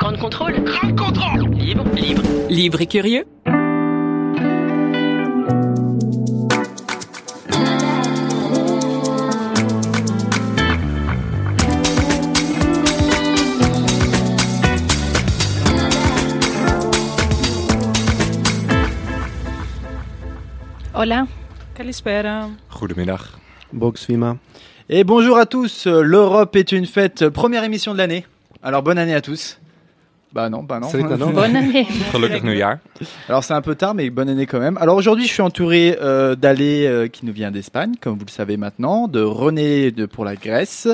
[0.00, 0.64] Grand contrôle.
[0.64, 1.54] Grand contrôle.
[1.56, 2.22] Libre, libre.
[2.48, 3.26] Libre et curieux.
[20.94, 21.26] Hola.
[21.74, 22.48] Kalispera.
[22.72, 23.20] Goedemiddag.
[23.74, 24.38] Boxfima.
[24.88, 28.24] Et bonjour à tous, l'Europe est une fête, première émission de l'année.
[28.62, 29.60] Alors bonne année à tous.
[30.32, 30.88] Bah non, bah non.
[31.32, 31.86] Bonne année.
[32.12, 32.78] Gelukkig nieuwjaar.
[33.28, 34.78] Alors c'est un peu tard, mais bonne année quand même.
[34.78, 38.30] Alors aujourd'hui, je suis entouré euh, d'Alé euh, qui nous vient d'Espagne, comme vous le
[38.30, 40.86] savez maintenant, de René de, pour la Grèce,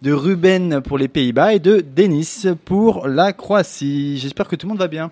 [0.00, 4.16] de Ruben pour les Pays-Bas et de Denis pour la Croatie.
[4.18, 5.10] J'espère que tout le monde va bien.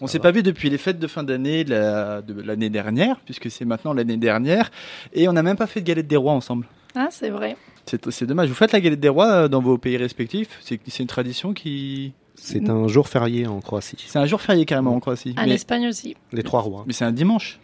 [0.00, 3.20] On s'est pas vu depuis les fêtes de fin d'année de la- de l'année dernière,
[3.24, 4.72] puisque c'est maintenant l'année dernière,
[5.12, 6.66] et on n'a même pas fait de galette des rois ensemble.
[6.96, 7.56] Ah, c'est vrai.
[7.86, 8.48] C'est c'est dommage.
[8.48, 10.58] Vous faites la galette des rois euh, dans vos pays respectifs?
[10.60, 12.14] C'est c'est une tradition qui.
[12.44, 13.96] C'est un jour férié en Croatie.
[14.06, 15.34] C'est un jour férié carrément en Croatie.
[15.38, 16.16] En mais Espagne aussi.
[16.32, 16.82] Les trois rois.
[16.86, 17.60] mais c'est un dimanche.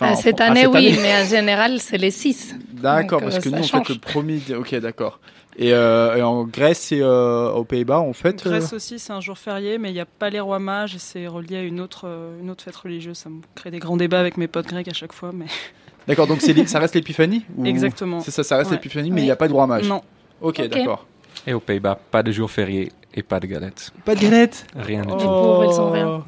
[0.00, 0.98] Ah, Enfin, cette en- ah, année, cette oui, année.
[1.02, 2.54] mais en général, c'est les 6.
[2.74, 4.40] D'accord, parce que euh, nous ça on fait le premier.
[4.56, 5.18] Ok, d'accord.
[5.56, 8.46] Et, euh, et en Grèce et euh, aux Pays-Bas, on fait.
[8.46, 10.94] euh, Grèce aussi, c'est un jour férié, mais il n'y a pas les rois mages
[10.94, 13.16] et c'est relié à une autre, euh, une autre fête religieuse.
[13.18, 15.32] Ça me crée des grands débats avec mes potes grecs à chaque fois.
[15.34, 15.46] Mais...
[16.06, 18.20] D'accord, donc ça reste l'épiphanie ou- Exactement.
[18.20, 18.76] C'est ça, ça reste Ouais.
[18.76, 19.26] l'épiphanie, mais il Oui.
[19.26, 19.88] n'y a pas de roi mage.
[19.88, 20.02] Non.
[20.40, 20.68] Ok, Ok.
[20.68, 21.06] d'accord.
[21.44, 23.92] Et aux Pays-Bas, pas de jour férié et pas de galette.
[24.04, 25.16] Pas de galette Rien du Oh.
[25.16, 25.24] tout.
[25.26, 26.24] pauvres, ils sont rien.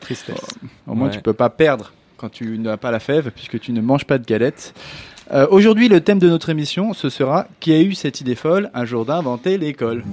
[0.00, 0.44] Tristesse.
[0.86, 1.14] Au moins, Ouais.
[1.14, 4.18] tu peux pas perdre quand tu n'as pas la fève, puisque tu ne manges pas
[4.18, 4.74] de galettes.
[5.32, 8.70] Euh, Aujourd'hui, le thème de notre émission, ce sera Qui a eu cette idée folle
[8.74, 10.04] un jour d'inventer l'école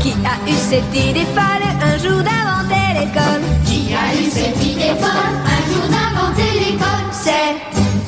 [0.00, 3.42] Qui a eu cette idée folle un jour d'inventer l'école?
[3.64, 7.06] Qui a eu cette idée folle un jour d'inventer l'école?
[7.12, 7.54] C'est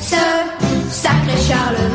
[0.01, 0.21] ce
[0.89, 1.88] sacré Charlemagne,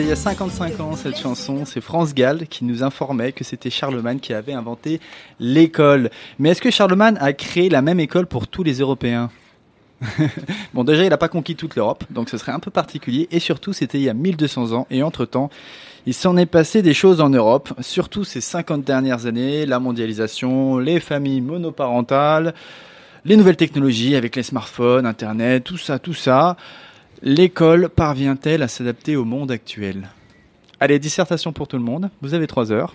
[0.00, 3.68] Il y a 55 ans cette chanson, c'est France Gall qui nous informait que c'était
[3.68, 5.00] Charlemagne qui avait inventé
[5.40, 6.10] l'école.
[6.38, 9.28] Mais est-ce que Charlemagne a créé la même école pour tous les Européens?
[10.72, 13.40] Bon déjà il n'a pas conquis toute l'Europe, donc ce serait un peu particulier, et
[13.40, 15.50] surtout c'était il y a 1200 ans, et entre-temps
[16.06, 20.78] il s'en est passé des choses en Europe, surtout ces 50 dernières années, la mondialisation,
[20.78, 22.54] les familles monoparentales,
[23.24, 26.56] les nouvelles technologies avec les smartphones, Internet, tout ça, tout ça.
[27.22, 30.08] L'école parvient-elle à s'adapter au monde actuel?
[30.78, 32.10] Allez, dissertation pour tout le monde.
[32.22, 32.94] Vous avez trois heures.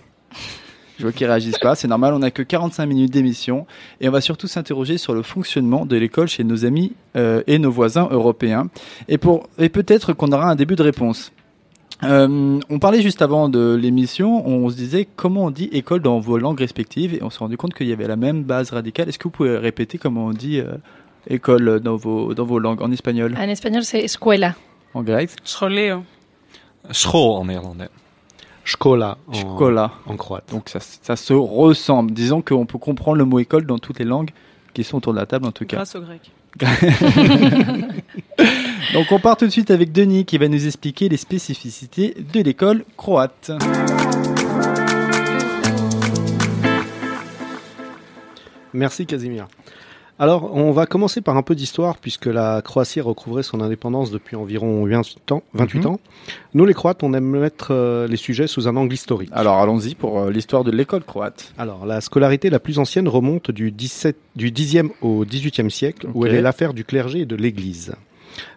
[0.98, 1.76] Je vois qu'ils réagissent pas.
[1.76, 3.68] C'est normal, on n'a que 45 minutes d'émission.
[4.00, 7.60] Et on va surtout s'interroger sur le fonctionnement de l'école chez nos amis euh, et
[7.60, 8.70] nos voisins européens.
[9.10, 9.20] Et,
[9.58, 11.34] et peut-être qu'on aura un début de réponse.
[12.04, 16.20] Euh, on parlait juste avant de l'émission, on se disait comment on dit école dans
[16.20, 19.10] vos langues respectives et on s'est rendu compte qu'il y avait la même base radicale.
[19.10, 20.74] Est-ce que vous pouvez répéter comment on dit euh,
[21.28, 24.56] école dans vos, dans vos langues en espagnol En espagnol, c'est escuela.
[24.94, 26.04] en grec, Scholeo.
[26.92, 27.90] School en néerlandais.
[28.66, 29.92] Shkola en, Shkola.
[30.06, 30.50] en croate.
[30.52, 32.12] Donc ça, ça se ressemble.
[32.12, 34.32] Disons qu'on peut comprendre le mot école dans toutes les langues
[34.74, 35.78] qui sont autour de la table en tout cas.
[35.78, 36.32] Grâce au grec.
[38.94, 42.42] Donc on part tout de suite avec Denis qui va nous expliquer les spécificités de
[42.42, 43.52] l'école croate.
[48.74, 49.48] Merci Casimir.
[50.24, 54.10] Alors, on va commencer par un peu d'histoire, puisque la Croatie a recouvré son indépendance
[54.10, 55.44] depuis environ 28 ans.
[55.54, 55.86] 28 Mhm.
[55.88, 56.00] ans.
[56.54, 59.28] Nous, les Croates, on aime mettre euh, les sujets sous un angle historique.
[59.34, 61.52] Alors allons-y pour euh, l'histoire de l'école croate.
[61.58, 66.26] Alors, la scolarité la plus ancienne remonte du, 17, du 10e au 18e siècle, où
[66.26, 67.94] elle est l'affaire du clergé et de l'Église.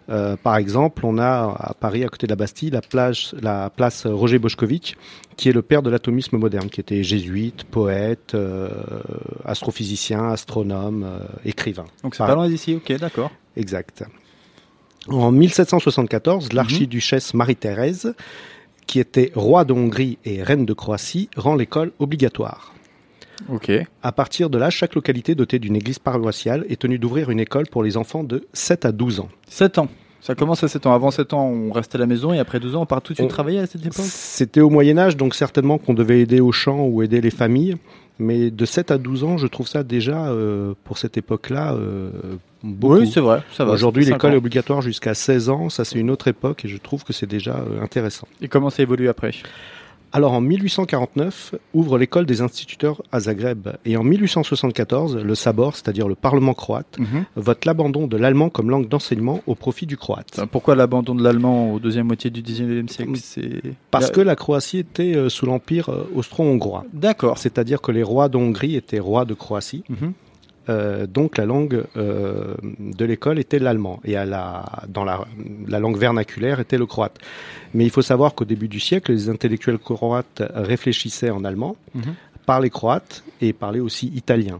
[0.09, 3.69] Euh, par exemple, on a à Paris, à côté de la Bastille, la, plage, la
[3.69, 4.95] place Roger Boschkovitch,
[5.35, 8.69] qui est le père de l'atomisme moderne, qui était jésuite, poète, euh,
[9.43, 11.85] astrophysicien, astronome, euh, écrivain.
[12.03, 13.31] Donc c'est pas loin d'ici, ok d'accord.
[13.55, 14.03] Exact.
[15.09, 18.13] En 1774, l'archiduchesse Marie-Thérèse,
[18.87, 22.73] qui était roi de Hongrie et reine de Croatie, rend l'école obligatoire.
[23.49, 23.71] Ok.
[24.03, 27.65] À partir de là, chaque localité dotée d'une église paroissiale est tenue d'ouvrir une école
[27.67, 29.29] pour les enfants de 7 à 12 ans.
[29.49, 29.87] 7 ans.
[30.21, 30.93] Ça commence à 7 ans.
[30.93, 33.13] Avant 7 ans, on reste à la maison et après 12 ans, on part tout
[33.13, 34.03] de suite On- travailler à cette époque?
[34.05, 37.75] C'était au Moyen Âge, donc certainement qu'on devait aider aux champs ou aider les familles.
[38.19, 42.09] Mais de 7 à 12 ans, je trouve ça déjà, euh, pour cette époque-là, euh,
[42.63, 42.95] beaucoup.
[42.95, 43.43] Oui, c'est vrai.
[43.53, 43.73] Ça va.
[43.73, 45.69] Aujourd'hui, l'école est obligatoire jusqu'à 16 ans.
[45.69, 48.27] Ça, c'est une autre époque et je trouve que c'est déjà euh, intéressant.
[48.41, 49.31] Et comment ça évolue après?
[50.13, 53.67] Alors, en 1849, ouvre l'école des instituteurs à Zagreb.
[53.85, 56.97] Et en 1874, le Sabor, c'est-à-dire le Parlement croate,
[57.35, 60.39] vote l'abandon de l'allemand comme langue d'enseignement au profit du croate.
[60.51, 63.61] Pourquoi l'abandon de l'allemand au deuxième moitié du 19e siècle C'est
[63.91, 66.85] Parce La- que la Croatie était euh, sous l'empire euh, austro-hongrois.
[66.93, 67.37] D'accord.
[67.37, 69.83] C'est-à-dire que les rois de Hongrie étaient rois de Croatie.
[69.89, 70.13] Mhm.
[70.69, 75.25] Euh, donc la langue euh, de l'école était l'allemand et à la, dans la,
[75.67, 77.17] la langue vernaculaire était le croate.
[77.73, 82.13] Mais il faut savoir qu'au début du siècle, les intellectuels croates réfléchissaient en allemand, Mhm.
[82.45, 84.59] parlaient croate et parlaient aussi italien.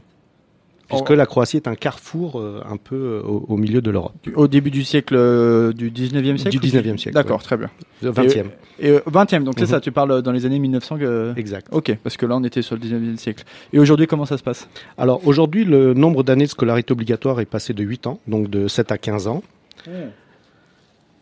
[0.87, 1.15] Puisque Oh.
[1.15, 4.13] la Croatie est un carrefour euh, un peu euh, au, au milieu de l'Europe.
[4.35, 7.43] Au début du siècle euh, du 19e siècle Du ou 19e siècle, D'accord, ouais.
[7.43, 7.69] très bien.
[8.01, 8.45] Le 20e.
[8.79, 9.67] Et, euh, 20e, donc c'est Mhm.
[9.69, 11.33] ça, tu parles dans les années 1900 que...
[11.35, 11.67] Exact.
[11.71, 13.43] Ok, parce que là on était sur le 19e siècle.
[13.73, 14.69] Et aujourd'hui, comment ça se passe?
[14.97, 18.67] Alors aujourd'hui, le nombre d'années de scolarité obligatoire est passé de 8 ans, donc de
[18.69, 19.43] 7 à 15 ans.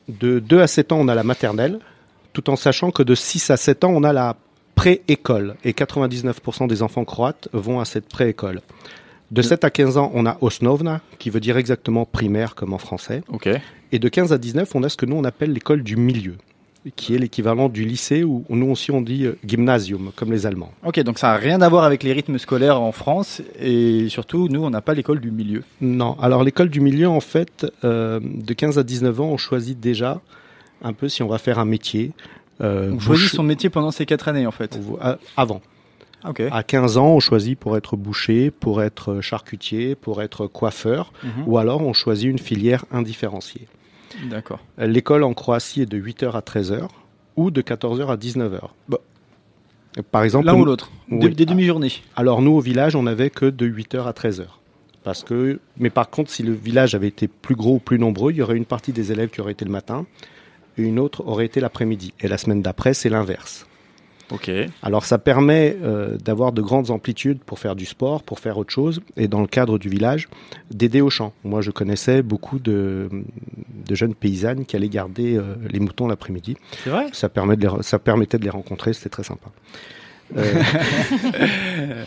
[0.08, 1.80] De 2 à 7 ans, on a la maternelle,
[2.34, 4.36] tout en sachant que de 6 à 7 ans, on a la
[4.76, 5.56] pré-école.
[5.64, 8.62] Et 99% des enfants croates vont à cette pré-école.
[9.32, 12.78] De 7 à 15 ans, on a osnovna, qui veut dire exactement primaire comme en
[12.78, 13.24] français.
[13.30, 13.50] Ok.
[13.92, 16.36] Et de 15 à 19, on a ce que nous on appelle l'école du milieu,
[16.96, 20.72] qui est l'équivalent du lycée, où nous aussi on dit euh, gymnasium, comme les Allemands.
[20.86, 24.48] Ok, donc ça n'a rien à voir avec les rythmes scolaires en France, et surtout,
[24.50, 25.64] nous, on n'a pas l'école du milieu.
[25.82, 29.80] Non, alors l'école du milieu, en fait, euh, de 15 à 19 ans, on choisit
[29.80, 30.22] déjà
[30.84, 32.12] un peu si on va faire un métier.
[32.62, 34.80] Euh, On choisit son métier pendant ces quatre années, en fait.
[35.04, 35.62] euh, avant.
[36.52, 41.44] À 15 ans, on choisit pour être boucher, pour être charcutier, pour être coiffeur, Mhm.
[41.48, 43.68] ou alors on choisit une filière indifférenciée.
[44.30, 44.60] D'accord.
[44.80, 46.88] Euh, L'école en Croatie est de 8h à 13h
[47.36, 48.70] ou de 14h à 19h.
[48.88, 49.00] Bah.
[50.12, 50.92] Par exemple, L'un ou l'autre.
[51.10, 51.20] Oui.
[51.20, 51.92] Des, des demi-journées.
[52.16, 54.46] Alors nous, au village, on n'avait que de 8h à 13h.
[55.04, 58.32] Parce que, mais par contre, si le village avait été plus gros ou plus nombreux,
[58.32, 60.06] il y aurait une partie des élèves qui aurait été le matin,
[60.78, 62.14] et une autre aurait été l'après-midi.
[62.20, 63.68] Et la semaine d'après, c'est l'inverse.
[64.32, 64.50] Ok.
[64.82, 68.72] Alors ça permet euh, d'avoir de grandes amplitudes pour faire du sport, pour faire autre
[68.74, 70.28] chose, et dans le cadre du village,
[70.72, 71.32] d'aider au champ.
[71.44, 73.10] Moi, je connaissais beaucoup de,
[73.88, 76.58] de jeunes paysannes qui allaient garder euh, les moutons l'après-midi.
[76.84, 77.06] C'est vrai?
[77.14, 79.50] Ça, permet de les re- ça permettait de les rencontrer, c'était très sympa.
[80.36, 80.54] Euh,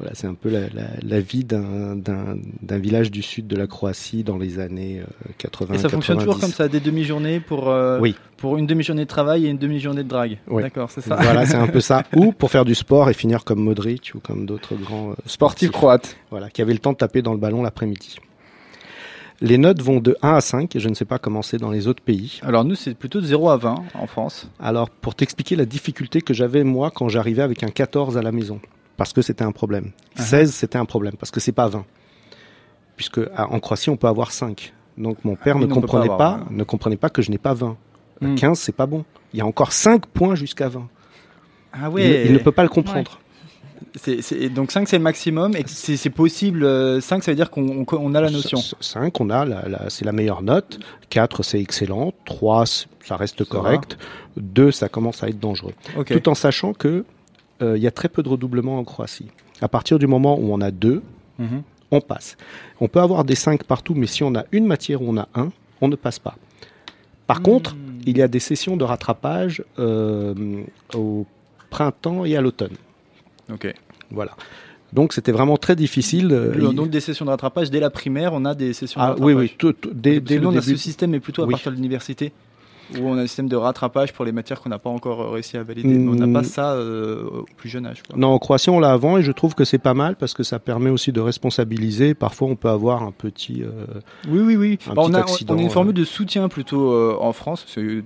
[0.00, 1.96] voilà, c'est un peu la, la- la vie d'un-
[2.78, 5.74] village du sud de la Croatie dans les années euh, 80.
[5.74, 6.40] Et ça fonctionne toujours 90.
[6.40, 8.16] comme ça, des demi-journées pour, euh, Oui.
[8.38, 10.38] pour une demi-journée de travail et une demi-journée de drague.
[10.48, 10.62] Oui.
[10.62, 11.16] D'accord, c'est ça.
[11.16, 12.02] Voilà, c'est un peu ça.
[12.16, 15.70] Ou pour faire du sport et finir comme Modric ou comme d'autres grands euh, Sportif
[15.70, 16.16] croate.
[16.30, 18.16] Voilà, qui avaient le temps de taper dans le ballon l'après-midi.
[19.42, 21.70] Les notes vont de 1 à 5, et je ne sais pas comment c'est dans
[21.70, 22.40] les autres pays.
[22.42, 24.50] Alors nous, c'est plutôt de 0 à 20 en France.
[24.60, 28.32] Alors, pour t'expliquer la difficulté que j'avais moi quand j'arrivais avec un 14 à la
[28.32, 28.60] maison,
[29.00, 29.92] parce que c'était un problème.
[30.18, 30.20] Ah.
[30.22, 31.86] 16, c'était un problème, parce que c'est pas 20.
[32.96, 34.74] Puisque à- en Croatie, on peut avoir 5.
[34.98, 37.54] Donc mon père ne pas comprenait pas, avoir, ne comprenait pas que je n'ai pas
[37.54, 37.78] 20.
[38.20, 38.34] Hmm.
[38.34, 39.06] 15, c'est pas bon.
[39.32, 40.86] Il y a encore 5 points jusqu'à 20.
[41.72, 42.26] Ah Il- ouais.
[42.26, 43.18] il, ne peut pas le comprendre.
[44.54, 46.62] Donc 5 c'est le maximum et c'est c'est possible.
[46.62, 48.58] euh, 5 ça veut dire qu'on on- on a la notion.
[48.80, 50.78] 5, on a, la, la- c'est la meilleure note.
[51.08, 52.12] 4, c'est excellent.
[52.26, 53.96] 3, c- ça reste correct.
[54.36, 55.72] 2, ça commence à être dangereux.
[56.04, 57.04] Tout en sachant que euh,
[57.60, 59.28] il y a très peu de redoublement en Croatie.
[59.60, 61.02] À partir du moment où on a 2,
[61.38, 61.62] Mhm.
[61.90, 62.36] on passe.
[62.80, 65.28] On peut avoir des 5 partout, mais si on a une matière où on a
[65.34, 66.36] 1, on ne passe pas.
[67.26, 67.76] Par contre,
[68.06, 70.34] il y a des sessions de rattrapage euh,
[70.94, 71.26] au
[71.70, 72.74] printemps et à l'automne.
[73.52, 73.72] Ok.
[74.10, 74.32] Voilà.
[74.92, 76.32] Donc c'était vraiment très difficile.
[76.32, 79.14] euh, il- Donc des sessions de rattrapage dès la primaire, on a des sessions Ah,
[79.14, 79.50] de oui, rattrapage.
[79.50, 80.62] oui, tout- tout- dès, le nous, on a début.
[80.72, 81.52] ce système, mais plutôt à Oui.
[81.52, 82.32] partir de l'université,
[82.98, 85.30] où on a un système de rattrapage pour les matières qu'on n'a pas encore euh,
[85.30, 85.88] réussi à valider.
[85.88, 86.32] Mais on n'a Mm.
[86.32, 88.02] pas ça euh, au plus jeune âge.
[88.08, 88.18] quoi.
[88.18, 90.42] Non, en Croatie, on l'a avant et je trouve que c'est pas mal parce que
[90.42, 92.14] ça permet aussi de responsabiliser.
[92.14, 93.62] Parfois, on peut avoir un petit.
[93.62, 93.70] euh,
[94.28, 94.78] Oui, oui, oui.
[94.88, 95.70] Un Bah, on, petit a, accident, on a une euh.
[95.70, 98.00] formule de soutien plutôt euh, en France, de,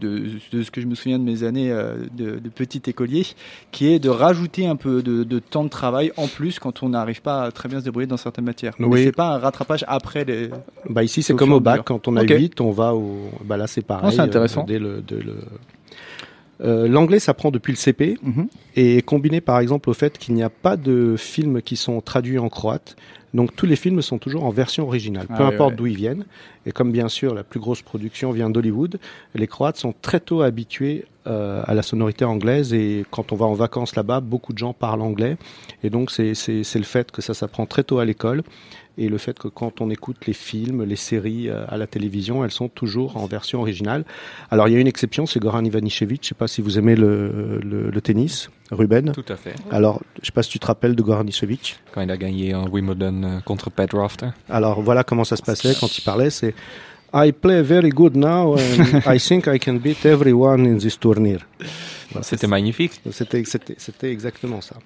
[0.52, 3.26] de ce que je me souviens de mes années euh, de, de petit écolier,
[3.72, 6.90] qui est de rajouter un peu de, de temps de travail en plus quand on
[6.90, 8.74] n'arrive pas à très bien se débrouiller dans certaines matières.
[8.78, 9.04] Mais Oui.
[9.04, 10.50] c'est pas un rattrapage après les.
[10.88, 11.82] Bah ici, c'est comme au bac.
[11.84, 12.30] Quand on a Ok.
[12.30, 13.16] 8, on va au.
[13.44, 14.06] Bah là, c'est pareil.
[14.08, 14.62] Ah, c'est intéressant.
[14.62, 15.36] euh, dès le, dès le-
[16.60, 18.46] Euh, L'anglais s'apprend depuis le CP Mhm.
[18.76, 22.38] et combiné par exemple au fait qu'il n'y a pas de films qui sont traduits
[22.38, 22.94] en croate.
[23.34, 25.96] Donc tous les films sont toujours en version originale, peu Ah ouais, importe d'où ils
[25.96, 26.24] viennent.
[26.64, 29.00] Et comme bien sûr la plus grosse production vient d'Hollywood,
[29.34, 33.46] les Croates sont très tôt habitués euh, à la sonorité anglaise et quand on va
[33.46, 35.36] en vacances là-bas, beaucoup de gens parlent anglais.
[35.82, 38.44] Et donc c'est le fait que ça s'apprend très tôt à l'école
[38.96, 42.44] et le fait que quand on écoute les films, les séries euh, à la télévision,
[42.44, 44.04] elles sont toujours en version originale.
[44.50, 46.22] Alors il y a une exception, c'est Goran Ivanisevic.
[46.22, 49.12] Je sais pas si vous aimez le, le, le tennis, Ruben.
[49.12, 49.54] Tout à fait.
[49.70, 51.78] Alors je sais pas si tu te rappelles de Goran Ivanisevic.
[51.92, 54.28] Quand il a gagné en Wimbledon euh, contre Pat Rafter.
[54.48, 56.30] Alors voilà comment ça se passait quand il parlait.
[56.30, 56.54] C'est
[57.16, 61.44] I play very good now and I think I can beat everyone in this tournament.
[62.10, 63.00] Voilà, C'était magnifique.
[63.10, 64.76] C'était exactement ça.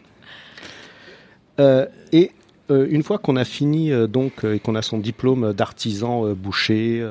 [1.61, 2.31] Euh, et
[2.71, 6.33] euh, une fois qu'on a fini euh, donc euh, et qu'on a son diplôme d'artisan
[6.35, 7.05] boucher,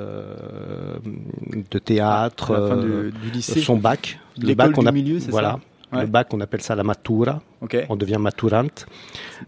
[1.72, 3.60] de théâtre, À la fin du, lycée.
[3.62, 5.60] son bac, le bac on du a- milieu, voilà, ça
[5.98, 6.02] Ouais.
[6.02, 7.42] le bac on appelle ça la matura,
[7.88, 8.88] on devient maturante.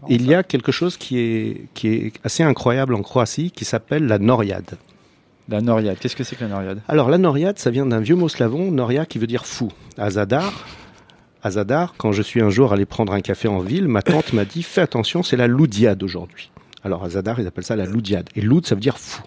[0.08, 4.06] Il y a quelque chose qui est qui est assez incroyable en Croatie qui s'appelle
[4.06, 4.78] la noriade.
[5.50, 5.98] La Noriade.
[5.98, 8.70] Qu'est-ce que c'est que la Noriade Alors la noriade, ça vient d'un vieux mot slavon,
[8.70, 9.70] noria qui veut dire fou.
[9.98, 10.64] Azadar,
[11.42, 14.44] Azadar, quand je suis un jour allé prendre un café en ville, ma tante m'a
[14.44, 16.50] dit fais attention, c'est la loudiade aujourd'hui.
[16.84, 18.28] Alors Azadar, ils appellent ça la loudiade.
[18.36, 19.22] Et loud, ça veut dire fou.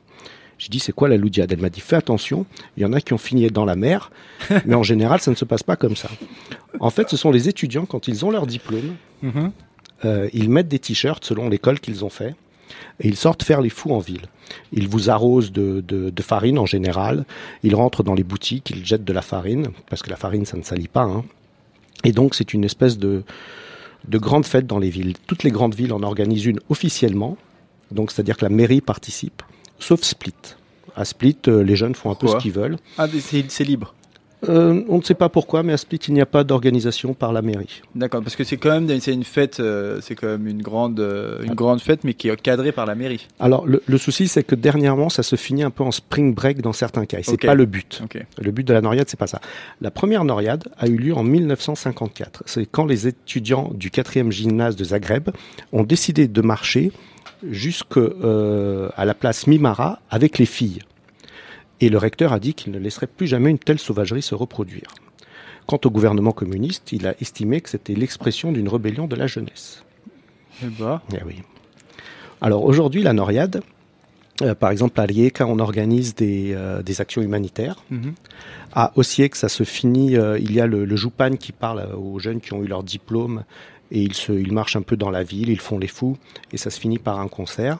[0.60, 1.51] J'ai dit c'est quoi la loudiade?
[1.51, 2.46] Elle m'a dit fais attention,
[2.77, 4.12] il y en a qui ont fini dans la mer,
[4.65, 6.10] mais en général ça ne se passe pas comme ça.
[6.79, 8.96] En fait, ce sont les étudiants quand ils ont leur diplôme,
[10.05, 12.36] euh, ils mettent des t-shirts selon l'école qu'ils ont fait
[13.00, 14.22] et ils sortent faire les fous en ville.
[14.72, 17.25] Ils vous arrosent de, de- de farine en général,
[17.63, 20.58] ils rentrent dans les boutiques, ils jettent de la farine, parce que la farine ça
[20.58, 21.03] ne salit pas.
[21.03, 21.24] hein.
[22.04, 23.24] Et donc c'est une espèce de,
[24.08, 25.14] de grande fête dans les villes.
[25.28, 27.38] Toutes les grandes villes en organisent une officiellement,
[27.92, 29.42] donc c'est-à-dire que la mairie participe,
[29.80, 30.34] sauf Split.
[30.96, 32.78] À Split, euh, les jeunes font un peu ce qu'ils veulent.
[32.98, 33.08] Ah,
[33.50, 33.96] c'est libre.
[34.50, 37.34] Euh, on ne sait pas pourquoi, mais à Split, il n'y a pas d'organisation par
[37.34, 37.82] la mairie.
[37.96, 41.00] D'accord, parce que c'est quand même c'est une fête, euh, c'est quand même une grande,
[41.00, 43.28] euh, une grande fête, mais qui est cadrée par la mairie.
[43.40, 46.62] Alors, le, le souci, c'est que dernièrement, ça se finit un peu en spring break
[46.62, 47.20] dans certains cas.
[47.20, 48.02] Et c'est pas le but.
[48.40, 49.40] Le but de la Noriade, c'est pas ça.
[49.82, 52.44] La première Noriade a eu lieu en 1954.
[52.46, 55.30] C'est quand les étudiants du 4e gymnase de Zagreb
[55.72, 56.92] ont décidé de marcher
[57.50, 58.02] jusqu'à
[58.98, 60.80] la place Mimara avec les filles.
[61.82, 64.94] Et le recteur a dit qu'il ne laisserait plus jamais une telle sauvagerie se reproduire.
[65.65, 69.84] Quant au gouvernement communiste, il a estimé que c'était l'expression d'une rébellion de la jeunesse.
[70.63, 71.42] Eh bah, Eh oui.
[72.42, 73.62] Alors aujourd'hui, la Noriade,
[74.42, 77.84] euh, par exemple à Rijeka, on organise des, euh, des actions humanitaires.
[77.89, 78.13] mhm.
[78.75, 82.18] À Osijek, ça se finit, euh, il y a le, le Joupan qui parle aux
[82.18, 83.44] jeunes qui ont eu leur diplôme
[83.94, 86.18] et ils, se, ils marchent un peu dans la ville, ils font les fous
[86.52, 87.78] et ça se finit par un concert.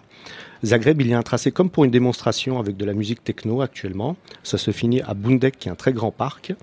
[0.63, 3.62] Zagreb, il y a un tracé comme pour une démonstration avec de la musique techno
[3.62, 4.15] actuellement.
[4.43, 6.53] Ça se finit à Bundek, qui est un très grand parc.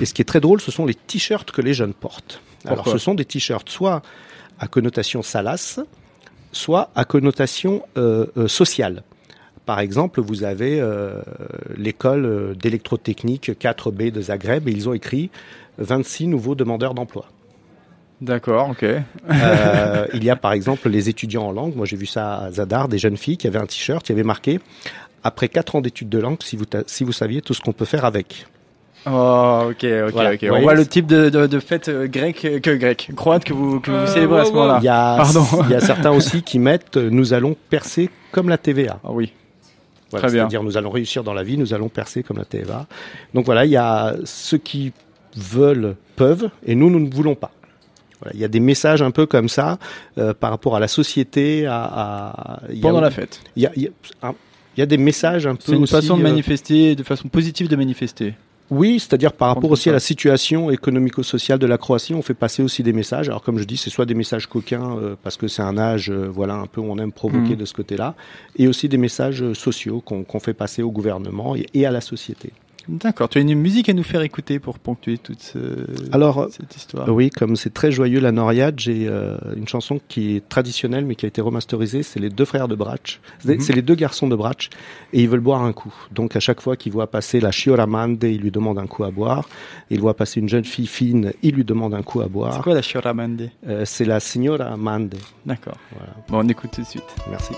[0.00, 2.40] Et ce qui est très drôle, ce sont les t-shirts que les jeunes portent.
[2.64, 4.00] Alors, ce sont des t-shirts soit
[4.58, 5.80] à connotation salace,
[6.52, 9.02] soit à connotation euh, euh, sociale.
[9.66, 11.20] Par exemple, vous avez euh,
[11.76, 15.30] l'école d'électrotechnique 4B de Zagreb et ils ont écrit
[15.78, 17.26] 26 nouveaux demandeurs d'emploi.
[18.20, 18.84] D'accord, ok.
[18.84, 21.74] Euh, il y a par exemple les étudiants en langue.
[21.76, 24.22] Moi, j'ai vu ça à Zadar, des jeunes filles qui avaient un t-shirt qui avait
[24.22, 24.60] marqué
[25.24, 27.84] après 4 ans d'études de langue, si vous, si vous saviez tout ce qu'on peut
[27.84, 28.46] faire avec.
[29.08, 30.32] Oh, ok, ok, Voilà.
[30.34, 30.46] ok.
[30.50, 33.52] On voit le type de, de, de fête euh, grecque, euh, que grec, croate que
[33.52, 34.78] vous, que vous Euh, célébrez à ce wow, moment-là.
[34.80, 35.44] Il y a, Pardon.
[35.64, 38.98] il y a certains aussi qui mettent euh, nous allons percer comme la TVA.
[39.04, 39.32] Ah oui.
[40.10, 40.42] Voilà, Très bien.
[40.42, 42.86] C'est-à-dire nous allons réussir dans la vie, nous allons percer comme la TVA.
[43.34, 44.92] Donc voilà, il y a ceux qui
[45.36, 47.50] veulent peuvent et nous nous ne voulons pas.
[48.26, 49.78] Voilà, il y a des messages un peu comme ça
[50.18, 51.64] euh, par rapport à la société.
[51.66, 53.40] À, à- il y a- Pendant la fête.
[53.54, 54.34] Il y a, il y a- un-
[54.76, 55.62] il y a des messages un peu.
[55.66, 58.34] C'est une aussi, façon de euh, manifester, de façon positive de manifester.
[58.68, 62.64] Oui, c'est-à-dire par rapport aussi à la situation économico-sociale de la Croatie, on fait passer
[62.64, 63.28] aussi des messages.
[63.28, 66.10] Alors comme je dis, c'est soit des messages coquins euh, parce que c'est un âge,
[66.10, 67.56] euh, voilà, un peu où on aime provoquer Mhm.
[67.56, 68.16] de ce côté-là,
[68.56, 72.52] et aussi des messages sociaux qu'on fait passer au gouvernement et, et à la société.
[72.88, 73.28] D'accord.
[73.28, 77.08] Tu as une musique à nous faire écouter pour ponctuer toute ce- Alors, cette histoire.
[77.08, 81.14] Oui, comme c'est très joyeux la Noriade, j'ai euh, une chanson qui est traditionnelle mais
[81.16, 82.02] qui a été remasterisée.
[82.04, 82.76] C'est les deux frères de.
[83.40, 83.60] C'est Mhm.
[83.60, 84.70] c'est les deux garçons de Brach
[85.12, 85.92] et ils veulent boire un coup.
[86.12, 89.10] Donc à chaque fois qu'ils voient passer la Chioramande, ils lui demandent un coup à
[89.10, 89.48] boire.
[89.90, 92.62] Ils voient passer une jeune fille fine, ils lui demandent un coup à C'est boire.
[92.62, 95.14] quoi la Shoramande Euh, c'est la Signora Mande.
[95.44, 95.78] D'accord.
[95.92, 97.02] Voilà, Bon, on écoute tout de suite.
[97.30, 97.54] merci.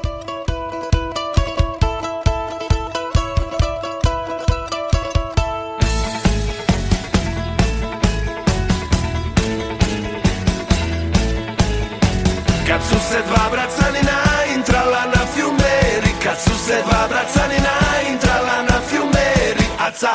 [12.78, 14.18] Kad su se dva bracanina
[14.54, 17.74] intrala na fjumeri Kad su se dva bracanina
[18.10, 20.12] intrala na fjumeri Aca,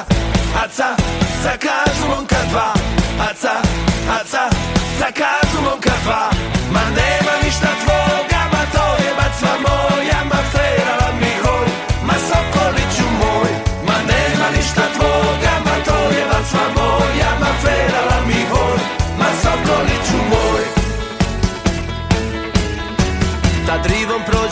[0.63, 0.89] aca,
[1.43, 2.73] za kažu momka dva
[3.29, 3.55] Aca,
[4.19, 4.43] aca,
[4.99, 6.29] za kažu momka dva.
[6.71, 10.62] Ma nema ništa tvoga, ma to je bacva moja Ma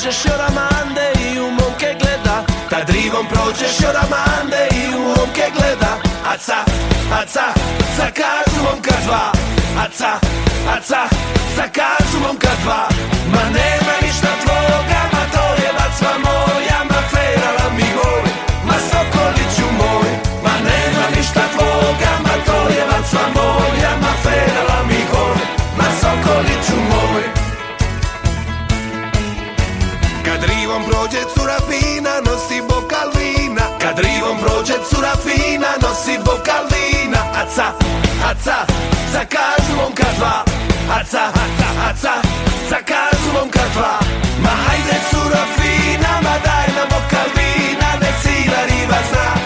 [0.02, 2.46] prođeš joramande i u momke gleda.
[2.70, 5.98] Kad rivom prođeš joramande i u momke gleda.
[6.34, 6.58] Aca,
[7.22, 7.46] aca,
[7.98, 9.32] ca kažu momka dva.
[9.86, 10.20] Aca,
[10.78, 11.02] aca,
[11.56, 12.88] ca kažu momka dva.
[36.48, 37.76] kalína Haca,
[38.22, 38.58] haca,
[39.14, 40.46] zakáž lomka dva.
[40.88, 42.14] Haca, haca, haca,
[42.70, 44.00] zakáž lomka dva.
[44.44, 48.36] Ma ajde surovina, ma daj nam okalina Ne si
[48.68, 49.41] riva zna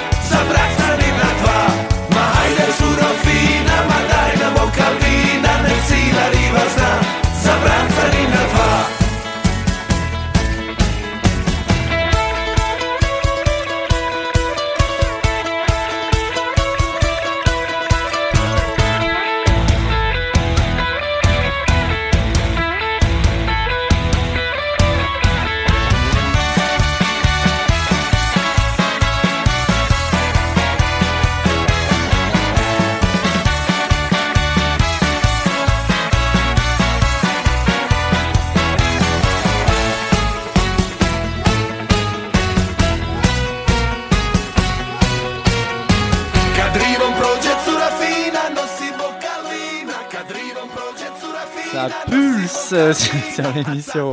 [52.86, 54.12] pulse sur l'émission.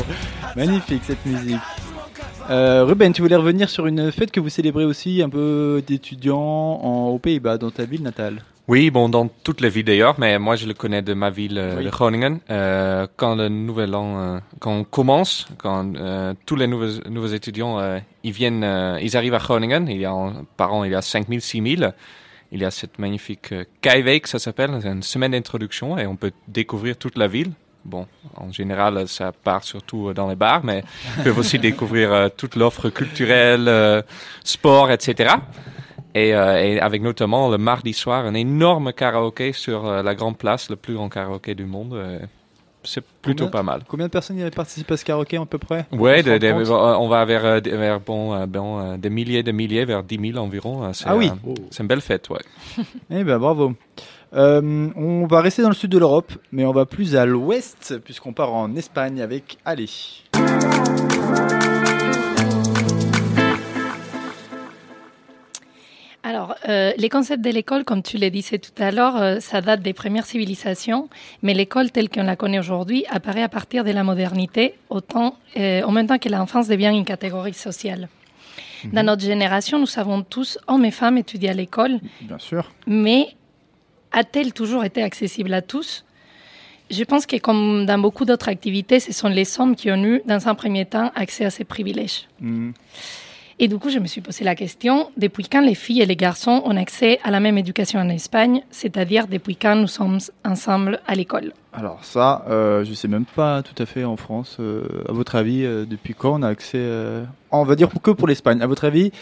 [0.57, 1.61] Magnifique cette musique.
[2.50, 6.75] Euh, Ruben, tu voulais revenir sur une fête que vous célébrez aussi, un peu d'étudiants
[6.75, 8.42] aux Pays-Bas, dans ta ville natale.
[8.69, 11.59] Oui, bon, dans toutes les villes d'ailleurs, mais moi je le connais de ma ville
[11.59, 11.85] euh, Oui.
[11.85, 12.38] de Groningen.
[12.50, 17.26] Euh, quand le nouvel an, euh, quand on commence, quand euh, tous les nouveaux, nouveaux
[17.26, 19.88] étudiants, euh, ils viennent, euh, ils arrivent à Groningen.
[19.88, 20.14] Il y a
[20.57, 21.92] par an, il y a 5000, 6000.
[22.52, 26.16] Il y a cette magnifique euh, Keiweek, ça s'appelle, c'est une semaine d'introduction et on
[26.16, 27.50] peut découvrir toute la ville.
[27.84, 30.84] Bon, en général, ça part surtout euh, dans les bars, mais
[31.18, 34.02] ils peuvent aussi découvrir euh, toute l'offre culturelle, euh,
[34.44, 35.34] sport, etc.
[36.14, 40.36] Et, euh, et avec notamment le mardi soir un énorme karaoké sur euh, la grande
[40.38, 41.94] place, le plus grand karaoké du monde.
[41.94, 42.18] euh,
[42.85, 43.83] c'est plutôt Combien- pas mal.
[43.87, 45.87] Combien de personnes y participent à ce karaoké à peu près?
[45.92, 50.02] Ouais, On de- de- va vers, des- vers bon, bon, des milliers de milliers, vers
[50.02, 50.92] 10 000 environ.
[50.92, 51.30] c'est, Ah oui.
[51.46, 52.40] euh, c'est une belle fête, ouais.
[53.11, 53.74] Eh ben bravo.
[54.35, 57.99] Euh, on va rester dans le sud de l'Europe, mais on va plus à l'ouest,
[58.03, 60.25] puisqu'on part en Espagne avec Ali.
[66.25, 69.61] Alors, euh, les concepts de l'école, comme tu le disais tout à l'heure, euh, ça
[69.61, 71.09] date des premières civilisations,
[71.42, 75.83] mais l'école telle qu'on la connaît aujourd'hui apparaît à partir de la modernité, autant, euh,
[75.83, 78.09] en même temps que l'enfance devient une catégorie sociale.
[78.92, 82.73] Dans notre génération, nous savons tous, hommes et femmes, étudier à l'école, Bien sûr.
[82.87, 83.29] mais
[84.12, 86.05] a-t-elle toujours été accessible à tous?
[86.90, 90.22] Je pense que comme dans beaucoup d'autres activités, ce sont les hommes qui ont eu,
[90.27, 92.29] dans un premier temps, accès à ces privilèges.
[92.40, 92.72] Hmm.
[93.59, 96.16] Et du coup, je me suis posé la question, depuis quand les filles et les
[96.16, 101.01] garçons ont accès à la même éducation en Espagne, c'est-à-dire depuis quand nous sommes ensemble
[101.07, 101.53] à l'école?
[101.72, 104.57] Alors ça, euh, je sais même pas tout à fait en France.
[104.59, 106.85] euh, à votre avis, euh, depuis quand on a accès
[107.51, 108.61] On va dire que pour l'Espagne.
[108.62, 109.12] À votre avis,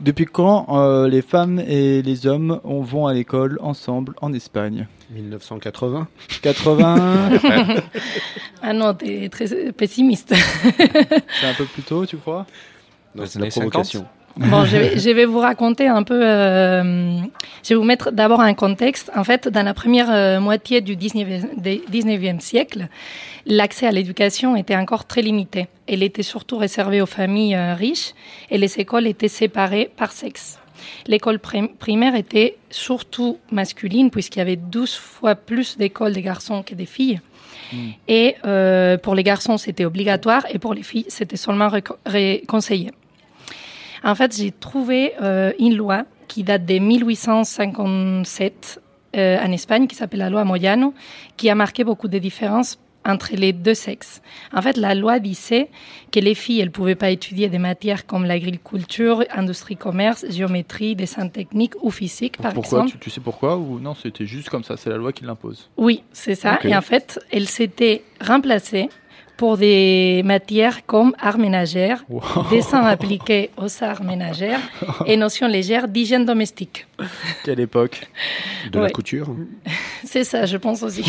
[0.00, 4.86] depuis quand euh, les femmes et les hommes on vont à l'école ensemble en Espagne?
[5.10, 6.08] 1980
[6.42, 7.30] 80
[8.62, 10.34] Ah non, t'es très pessimiste.
[10.34, 12.46] C'est un peu plus tôt, tu crois?
[13.14, 14.04] Non, c'est la 50.
[14.36, 16.20] Bon, je vais, je vais vous raconter un peu.
[16.20, 17.18] euh,
[17.62, 19.10] je vais vous mettre d'abord un contexte.
[19.14, 22.88] En fait, dans la première euh, moitié du 19e, des 19e siècle,
[23.46, 25.68] l'accès à l'éducation était encore très limité.
[25.86, 28.12] Elle était surtout réservée aux familles euh, riches
[28.50, 30.58] et les écoles étaient séparées par sexe.
[31.06, 36.62] L'école prim- primaire était surtout masculine puisqu'il y avait 12 fois plus d'écoles de garçons
[36.64, 37.20] que des filles.
[38.08, 41.70] Et euh, pour les garçons, c'était obligatoire et pour les filles, c'était seulement
[42.46, 42.90] conseillé.
[44.04, 48.80] En fait, j'ai trouvé euh, une loi qui date de 1857
[49.16, 50.94] euh, en Espagne, qui s'appelle la loi Moyano,
[51.36, 54.22] qui a marqué beaucoup de différences entre les deux sexes.
[54.52, 55.68] En fait, la loi disait
[56.10, 61.28] que les filles, elles pouvaient pas étudier des matières comme l'agriculture, industrie, commerce, géométrie, dessin
[61.28, 62.98] technique ou physique, par Pourquoi exemple.
[62.98, 64.76] tu, tu sais pourquoi ou non C'était juste comme ça.
[64.76, 65.70] C'est la loi qui l'impose?
[65.76, 66.58] Oui, c'est ça.
[66.64, 68.88] Et en fait, elle s'était remplacée
[69.36, 72.22] pour des matières comme art ménagère, Wow.
[72.50, 74.60] dessin appliqué aux arts ménagères
[75.06, 76.86] et notions légères d'hygiène domestique.
[77.44, 78.02] Quelle époque
[78.70, 79.28] De la couture.
[80.04, 81.04] C'est ça, je pense aussi.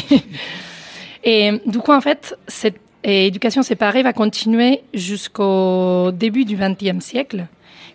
[1.24, 7.46] Et du coup, en fait, cette éducation séparée va continuer jusqu'au début du XXe siècle,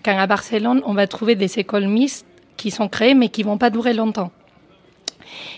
[0.04, 3.58] quand à Barcelone, on va trouver des écoles mixtes qui sont créées mais qui vont
[3.58, 4.30] pas durer longtemps.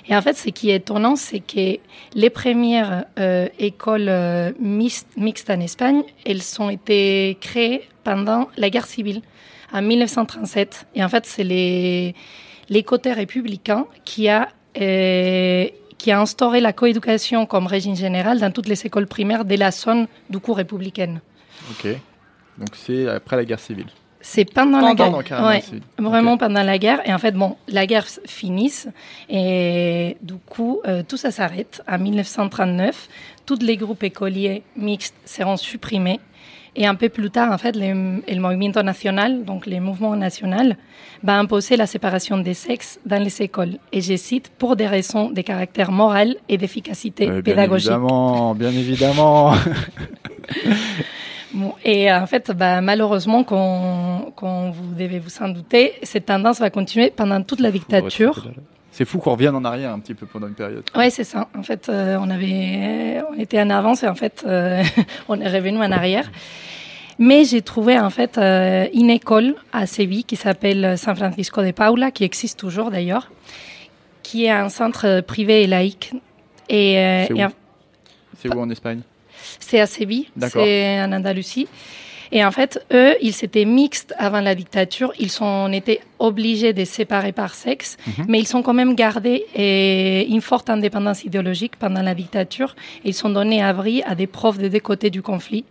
[0.09, 1.79] Et en fait, ce qui est étonnant, c'est que
[2.15, 8.87] les premières euh, écoles euh, mixtes, en Espagne, elles ont été créées pendant la guerre
[8.87, 9.23] civile,
[9.73, 10.87] en 1937.
[10.95, 12.15] Et en fait, c'est les,
[12.69, 14.49] les côtés républicains qui a,
[14.81, 19.55] euh, qui a instauré la coéducation comme régime général dans toutes les écoles primaires de
[19.55, 21.21] la zone du coup républicaine.
[21.71, 21.87] Ok.
[22.59, 23.87] Donc c'est après la guerre civile.
[24.25, 25.25] C'est pendant, la Pendant, guerre.
[25.25, 25.63] carrément, Ouais,
[25.99, 27.01] vraiment pendant la guerre.
[27.05, 28.89] Et en fait, bon, la guerre finisse
[29.29, 31.83] et du coup, euh, tout ça s'arrête.
[31.91, 33.09] En 1939,
[33.47, 36.21] tous les groupes écoliers mixtes seront supprimés.
[36.75, 40.77] Et un peu plus tard, en fait, le, le mouvement national, donc le mouvement national,
[41.23, 43.75] va imposer la séparation des sexes dans les écoles.
[43.93, 47.91] Et je cite, pour des raisons de caractère moral et d'efficacité bien pédagogique.
[47.91, 49.53] évidemment, bien évidemment.
[51.55, 56.71] Bon, et en fait, bah, malheureusement, comme vous devez vous en douter, cette tendance va
[56.71, 58.47] continuer pendant toute la dictature.
[58.91, 60.85] c'est fou qu'on revienne en arrière un petit peu pendant une période.
[60.97, 61.49] Ouais, c'est ça.
[61.57, 64.83] En fait, euh, on avait, on était en avance et en fait, euh,
[65.29, 66.31] on est revenu en arrière.
[67.19, 71.71] Mais j'ai trouvé en fait euh, une école à Séville qui s'appelle San Francisco de
[71.73, 73.31] Paula, qui existe toujours d'ailleurs,
[74.23, 76.13] qui est un centre privé et laïque.
[76.71, 77.53] Et, euh, C'est où et en-
[78.39, 79.03] C'est où en Espagne?
[79.61, 81.69] C'est à Séville, c'est en Andalousie.
[82.35, 85.13] Et en fait, eux, ils étaient mixtes avant la dictature.
[85.19, 88.25] Ils sont été obligés de séparer par sexe, Mhm.
[88.27, 92.75] mais ils ont quand même gardé eh, une forte indépendance idéologique pendant la dictature.
[93.05, 95.67] Et ils sont donnés abri à des profs des deux côtés du conflit.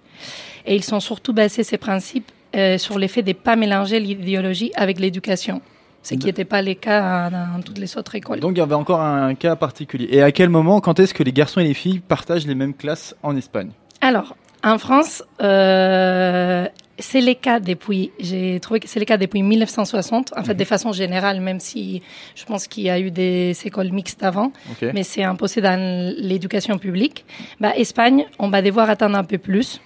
[0.67, 3.99] Et ils sont surtout basés ces principes euh, sur le fait de ne pas mélanger
[3.99, 5.61] l'idéologie avec l'éducation,
[6.03, 8.39] ce qui n'était pas le cas dans toutes les autres écoles.
[8.39, 10.07] Donc il y avait encore un cas particulier.
[10.11, 12.73] Et à quel moment, quand est-ce que les garçons et les filles partagent les mêmes
[12.73, 13.71] classes en Espagne?
[14.01, 19.41] Alors, en France, euh, c'est le cas depuis, j'ai trouvé que c'est le cas depuis
[19.41, 22.01] 1960, en fait, de façon générale, même si
[22.35, 24.51] je pense qu'il y a eu des écoles mixtes avant,
[24.93, 25.79] mais c'est imposé dans
[26.17, 27.25] l'éducation publique.
[27.59, 29.81] Bah, Espagne, on va devoir attendre un peu plus,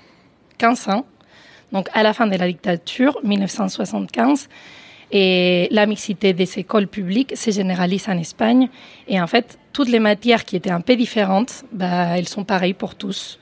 [0.57, 1.05] 15 ans,
[1.71, 4.49] donc à la fin de la dictature, 1975.
[5.11, 8.69] Et la mixité des écoles publiques se généralise en Espagne.
[9.07, 12.73] Et en fait, toutes les matières qui étaient un peu différentes, bah, elles sont pareilles
[12.73, 13.39] pour tous.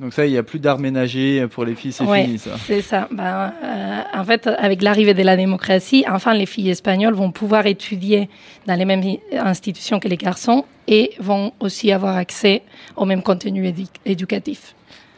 [0.00, 2.52] Donc ça, il n'y a plus d'art ménager pour les filles, c'est Ouais, fini ça.
[2.66, 3.06] C'est ça.
[3.10, 7.66] Ben, euh, en fait, avec l'arrivée de la démocratie, enfin, les filles espagnoles vont pouvoir
[7.66, 8.30] étudier
[8.66, 12.62] dans les mêmes institutions que les garçons et vont aussi avoir accès
[12.96, 14.74] au même contenu édu- éducatif.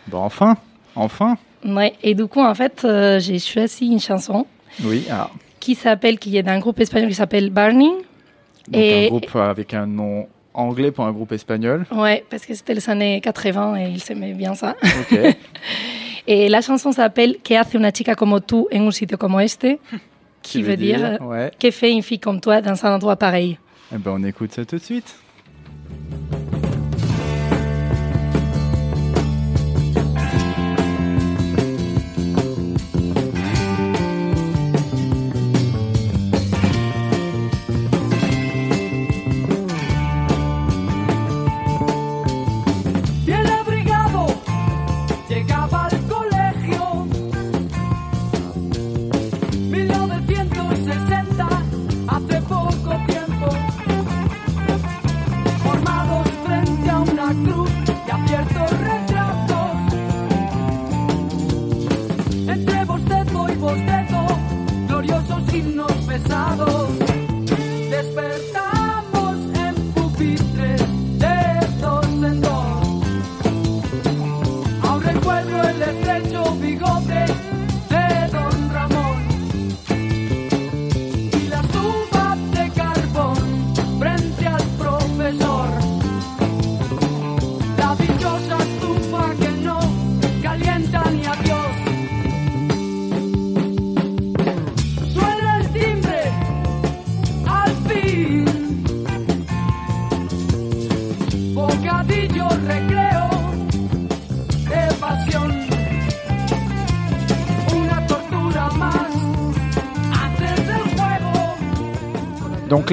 [0.08, 0.56] Bon, enfin,
[0.96, 1.36] enfin.
[1.64, 1.92] Ouais.
[2.02, 4.46] Et du coup, en fait, euh, j'ai choisi une chanson
[4.84, 5.30] Oui, ah.
[5.60, 7.92] qui s'appelle, qui est d'un groupe espagnol qui s'appelle Burning.
[8.68, 11.86] Donc et un groupe avec un nom anglais pour un groupe espagnol.
[11.90, 14.76] ouais, parce que c'était les années 80 et ils s'aimaient bien ça.
[14.82, 15.18] Ok.
[16.26, 19.80] Et la chanson s'appelle Que hace una chica como tú en un sitio como este,
[20.40, 21.50] qui, Qui veut dire, dire, ouais.
[21.58, 23.58] Que fait une fille comme toi dans un endroit pareil
[23.92, 25.16] Eh ben, on écoute ça tout de suite.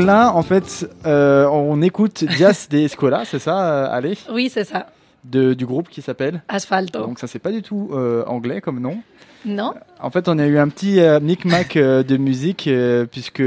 [0.01, 4.63] Là, en fait, euh, on écoute Dias de Escola, c'est ça, euh, allez Oui, c'est
[4.63, 4.87] ça.
[5.23, 6.99] de, Du groupe qui s'appelle Asfalto.
[6.99, 8.97] Donc ça, c'est pas du tout euh, anglais comme nom.
[9.45, 13.41] Non En fait, on a eu un petit euh, micmac euh, de musique, euh, puisque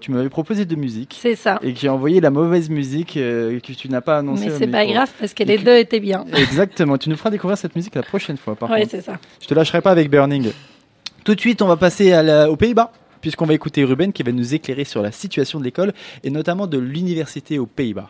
[0.00, 1.16] tu m'avais proposé de musique.
[1.22, 1.60] C'est ça.
[1.62, 4.46] Et que j'ai envoyé la mauvaise musique que tu n'as pas annoncée.
[4.46, 6.24] Mais c'est pas grave parce que les deux étaient bien.
[6.36, 8.56] Exactement, tu nous feras découvrir cette musique la prochaine fois.
[8.56, 8.88] Par contre.
[8.90, 9.18] c'est ça.
[9.40, 10.50] Je te lâcherai pas avec Burning.
[11.24, 12.90] Tout de suite, on va passer à la- aux Pays-Bas,
[13.26, 16.68] puisqu'on va écouter Ruben qui va nous éclairer sur la situation de l'école et notamment
[16.68, 18.08] de l'université aux Pays-Bas.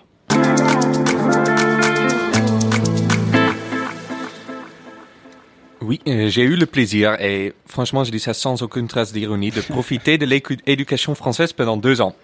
[5.80, 9.50] Oui, euh, j'ai eu le plaisir, et franchement, je dis ça sans aucune trace d'ironie,
[9.50, 12.14] de profiter de l'éducation française pendant deux ans.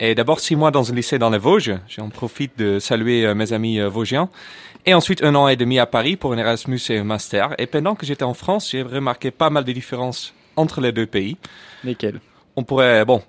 [0.00, 3.34] Et d'abord six mois dans un lycée dans les Vosges, j'en profite de saluer euh,
[3.34, 4.30] mes amis euh, vosgiens.
[4.86, 7.54] Et ensuite un an et demi à Paris pour un Erasmus et un master.
[7.58, 11.06] Et pendant que j'étais en France, j'ai remarqué pas mal de différences entre les deux
[11.06, 11.36] pays.
[11.84, 12.20] Lesquels
[12.58, 13.22] On pourrait, bon,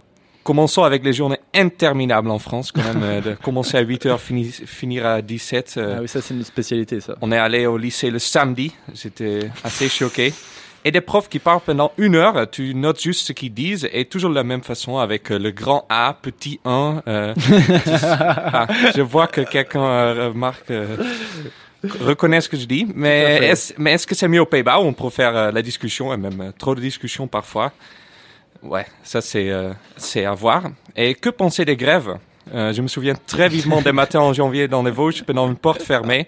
[0.43, 4.19] commençons avec les journées interminables en France, quand même, euh, de commencer à 8 heures,
[4.19, 5.75] fini- finir à 17.
[5.77, 7.15] euh, Ah oui, ça c'est une spécialité ça.
[7.21, 10.33] on est allé au lycée le samedi, j'étais assez choqué.
[10.83, 14.05] Et des profs qui parlent pendant une heure, tu notes juste ce qu'ils disent, et
[14.05, 17.03] toujours de la même façon avec euh, le grand A, petit 1.
[17.07, 17.35] euh,
[18.53, 18.65] ah,
[18.95, 20.95] je vois que quelqu'un remarque, euh,
[21.99, 24.83] reconnaît ce que je dis, mais est-ce mais est-ce que c'est mieux aux Pays-Bas où
[24.85, 27.71] on préfère la discussion, et même trop de discussions parfois?
[28.63, 30.63] Ouais, ça c'est euh, c'est à voir.
[30.95, 32.17] Et que penser des grèves?
[32.53, 35.55] Euh, Je me souviens très vivement des matins en janvier dans les Vosges, pendant une
[35.55, 36.27] porte fermée.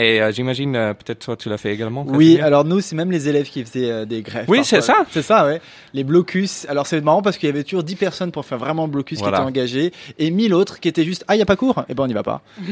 [0.00, 2.04] Et euh, j'imagine, euh, peut-être toi tu l'as fait également.
[2.08, 4.46] Oui, Casimir alors nous, c'est même les élèves qui faisaient euh, des grèves.
[4.48, 5.04] Oui, c'est ça.
[5.10, 5.60] C'est ça, ouais.
[5.92, 6.64] Les blocus.
[6.70, 9.18] Alors c'est marrant parce qu'il y avait toujours 10 personnes pour faire vraiment le blocus
[9.18, 9.36] Voilà.
[9.36, 11.84] qui étaient engagées et 1000 autres qui étaient juste ah, il y a pas cours
[11.88, 12.40] Eh ben on n'y va pas.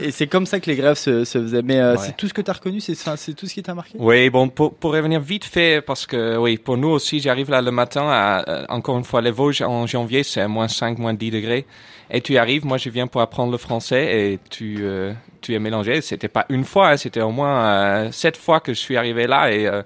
[0.00, 1.62] et et c'est comme ça que les grèves se, se faisaient.
[1.62, 1.98] Mais euh, Ouais.
[2.04, 2.94] c'est tout ce que tu as reconnu, c'est
[3.34, 3.94] tout ce qui t'a marqué?
[3.98, 7.62] Oui, bon, pour, pour revenir vite fait, parce que oui, pour nous aussi, j'arrive là
[7.62, 11.14] le matin à, euh, encore une fois, les Vosges en janvier, c'est moins 5, moins
[11.14, 11.64] 10 degrés.
[12.10, 15.58] Et tu arrives, moi je viens pour apprendre le français et tu, euh, tu es
[15.58, 16.00] mélangé.
[16.00, 19.26] C'était pas une fois, hein, c'était au moins euh, sept fois que je suis arrivé
[19.26, 19.82] là et euh,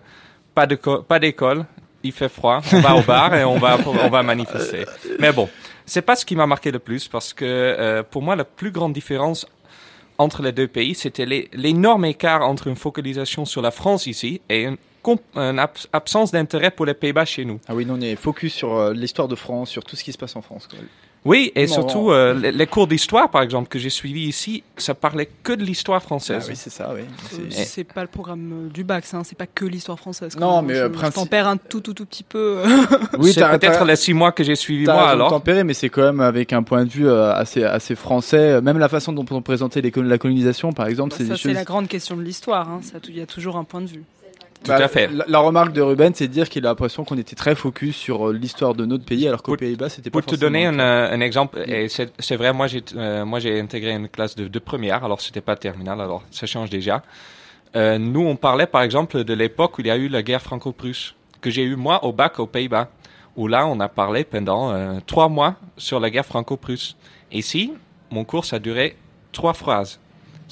[0.54, 1.64] pas de co- pas d'école.
[2.04, 4.84] Il fait froid, on va au bar et on va on va manifester.
[5.20, 5.48] Mais bon,
[5.86, 8.92] c'est pas ce qui m'a marqué le plus parce que pour moi la plus grande
[8.92, 9.46] différence
[10.18, 14.64] entre les deux pays, c'était l'énorme écart entre une focalisation sur la France ici et
[14.64, 14.76] une,
[15.92, 17.60] absence d'intérêt pour les Pays-Bas chez nous.
[17.68, 20.18] Ah oui, nous on est focus sur l'histoire de France, sur tout ce qui se
[20.18, 20.66] passe en France.
[20.68, 20.78] quoi.
[21.24, 22.12] Oui, et Non, surtout non.
[22.12, 25.62] euh, les, les cours d'histoire, par exemple, que j'ai suivis ici, ça parlait que de
[25.62, 26.46] l'histoire Ah française.
[26.48, 27.02] oui, c'est ça, oui.
[27.02, 29.98] Euh, C'est- C'est pas le programme euh, du bac, ça, hein, c'est pas que l'histoire
[30.00, 30.36] française.
[30.36, 32.62] Non, mais, je, euh, je princi- t'en perds un tout, tout, tout petit peu.
[33.20, 35.30] Oui, c'est t'as- peut-être t'as- les six mois que j'ai suivi T'as moi alors.
[35.30, 38.60] tempérer, mais c'est quand même avec un point de vue euh, assez, assez français.
[38.60, 41.42] Même la façon dont on présentait les la colonisation, par exemple, c'est ça, des c'est
[41.50, 41.52] choses.
[41.54, 42.68] la grande question de l'histoire.
[42.68, 44.02] hein, Il y a toujours un point de vue.
[44.62, 45.08] Tout Bah, à fait.
[45.12, 47.96] La, la remarque de Ruben, c'est de dire qu'il a l'impression qu'on était très focus
[47.96, 50.78] sur euh, l'histoire de notre pays, alors qu'aux Pays-Bas, c'était pas Pour te donner un,
[50.78, 54.46] euh, un exemple, et c'est vrai, moi j'ai euh, moi j'ai intégré une classe de,
[54.48, 57.02] de première, alors c'était pas terminale, alors ça change déjà.
[57.74, 60.42] Euh, nous, on parlait par exemple de l'époque où il y a eu la guerre
[60.42, 62.88] franco-prusse, que j'ai eu moi au bac aux Pays-Bas,
[63.36, 66.96] où là on a parlé pendant euh, trois mois sur la guerre franco-prusse.
[67.32, 67.72] Ici,
[68.10, 68.96] mon cours ça a duré
[69.32, 69.98] trois phrases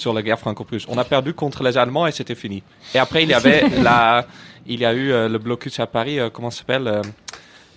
[0.00, 0.86] sur la guerre franco-prusse.
[0.88, 2.62] On a perdu contre les Allemands et c'était fini.
[2.94, 4.26] Et après il y avait la,
[4.66, 7.02] il y a eu euh, le blocus à Paris, euh, comment ça s'appelle euh,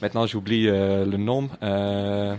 [0.03, 1.47] Maintenant, j'oublie euh, le nom.
[1.63, 2.35] Euh,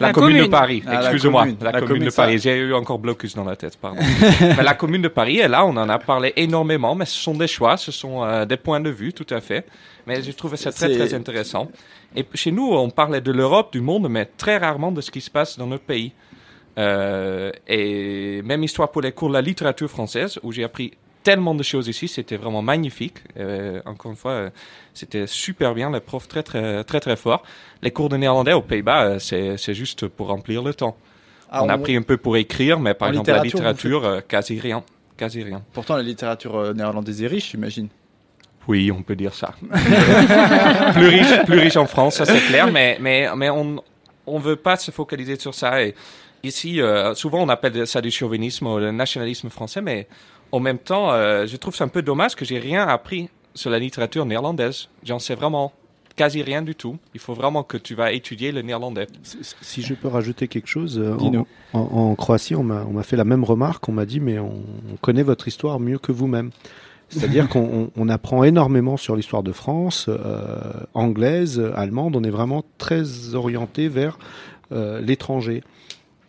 [0.00, 0.46] la, La commune, de.
[0.48, 0.82] Paris.
[0.84, 1.56] Ah, commune.
[1.60, 2.22] La, La commune, commune, de ça.
[2.22, 2.38] Paris.
[2.40, 4.00] J'ai eu encore blocus dans la tête, pardon.
[4.40, 7.34] mais la commune de Paris, et là, on en a parlé énormément, mais ce sont
[7.34, 9.64] des choix, ce sont euh, des points de vue, tout à fait.
[10.08, 11.70] Mais j'ai trouvé ça très, très intéressant.
[12.16, 15.20] Et chez nous, on parlait de l'Europe, du monde, mais très rarement de ce qui
[15.20, 16.12] se passe dans notre pays.
[16.78, 20.92] Euh, et même histoire pour les cours de la littérature française, où j'ai appris
[21.24, 23.18] tellement de choses ici, c'était vraiment magnifique.
[23.36, 24.50] Euh, encore une fois, euh,
[24.94, 27.42] c'était super bien, les profs très très très très forts.
[27.82, 30.96] Les cours de néerlandais aux Pays-Bas, c'est c'est juste pour remplir le temps.
[31.50, 34.60] Ah, on a appris un peu pour écrire, mais par en exemple la littérature, quasi
[34.60, 34.84] rien,
[35.16, 35.62] quasi rien.
[35.72, 37.88] Pourtant, la littérature néerlandaise est riche, j'imagine.
[38.68, 39.54] Oui, on peut dire ça.
[40.92, 43.82] plus riche, plus riche en France, ça c'est clair, mais mais mais on
[44.28, 45.82] on veut pas se focaliser sur ça.
[45.82, 45.94] Et
[46.42, 50.06] ici, euh, souvent on appelle ça du chauvinisme ou le nationalisme français, mais
[50.52, 53.70] en même temps, euh, je trouve ça un peu dommage que j'ai rien appris sur
[53.70, 54.88] la littérature néerlandaise.
[55.04, 55.72] J'en sais vraiment
[56.16, 56.96] quasi rien du tout.
[57.14, 59.06] Il faut vraiment que tu vas étudier le néerlandais.
[59.62, 61.14] Si- je peux rajouter quelque chose, euh,
[61.74, 63.88] en, en- en Croatie, on m'a fait la même remarque.
[63.88, 66.50] On m'a dit, mais on, on connaît votre histoire mieux que vous-même.
[67.08, 70.56] C'est-à-dire qu'on on- on apprend énormément sur l'histoire de France, euh,
[70.94, 72.16] anglaise, allemande.
[72.16, 74.18] On est vraiment très orienté vers
[74.72, 75.62] euh, l'étranger.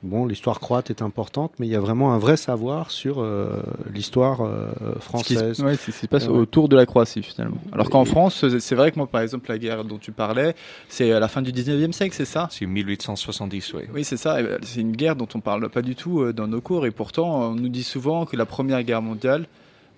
[0.01, 3.62] Bon, l'histoire croate est importante, mais il y a vraiment un vrai savoir sur euh,
[3.93, 5.62] l'histoire euh, Ce qui française.
[5.62, 6.38] ouais, c'est ce qui se passe Ouais.
[6.38, 7.57] autour de la Croatie, finalement.
[7.73, 10.55] Alors qu'en France, c'est vrai que moi, par exemple, la guerre dont tu parlais,
[10.88, 12.47] c'est à la fin du 19e siècle, c'est ça?
[12.49, 13.81] C'est 1870, oui.
[13.93, 14.38] Oui, c'est ça.
[14.62, 17.49] C'est une guerre dont on parle pas du tout euh, dans nos cours, et pourtant,
[17.51, 19.47] on nous dit souvent que la Première Guerre mondiale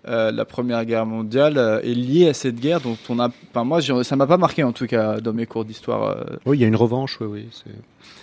[0.07, 3.29] euh, la Première Guerre mondiale euh, est liée à cette guerre dont on a.
[3.51, 6.03] Enfin, moi, ça m'a pas marqué en tout cas dans mes cours d'histoire.
[6.17, 6.23] euh.
[6.45, 7.47] Oui, il y a une revanche, oui, oui.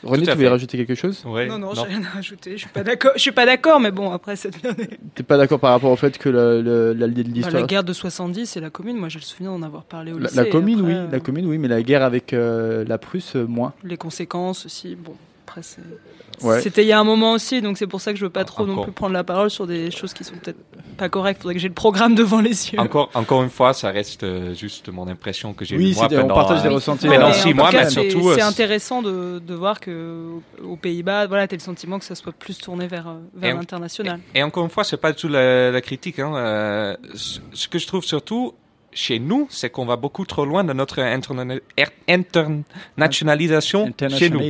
[0.03, 1.25] René, tu voulais rajouter quelque chose?
[1.27, 2.53] Ouais, non, non, j'ai rien à rajouter.
[2.53, 3.13] Je suis pas d'accord.
[3.17, 4.73] Je suis pas d'accord, mais bon, après cette bien.
[5.15, 7.53] T'es pas d'accord par rapport au fait que le- la- Bah, l'histoire.
[7.55, 10.19] la guerre de 70 et la commune, moi j'ai le souvenir d'en avoir parlé au
[10.19, 10.37] La, lycée.
[10.37, 13.35] la commune, après, oui, euh, la commune, oui, mais la guerre avec euh, la Prusse,
[13.37, 13.73] euh, moins.
[13.85, 15.15] Les conséquences aussi, bon,
[15.47, 15.83] après c'est.
[16.43, 16.61] Ouais.
[16.61, 18.45] C'était il y a un moment aussi, donc c'est pour ça que je veux pas
[18.45, 20.59] trop non plus prendre la parole sur des choses qui sont peut-être
[20.99, 21.41] pas correctes.
[21.41, 22.79] Faudrait que j'ai le programme devant les yeux.
[22.79, 26.17] Encore, encore une fois, ça reste euh, juste mon impression que j'ai Oui, moi c'est-
[26.19, 28.33] on pendant, partage des euh, ressentis, pendant six mois, mais surtout.
[28.35, 30.27] c'est euh, intéressant de, de voir que
[30.63, 33.59] aux Pays-Bas, voilà, t'as le sentiment que ça soit plus tourné vers, euh, vers Et-
[33.59, 34.21] l'international.
[34.35, 36.19] Et encore une fois, c'est pas du tout la, la critique.
[36.19, 36.33] Hein.
[36.37, 38.53] Euh, ce ce que je trouve surtout
[38.93, 44.41] chez nous, c'est qu'on va beaucoup trop loin de notre interna- er- internationalisation chez nous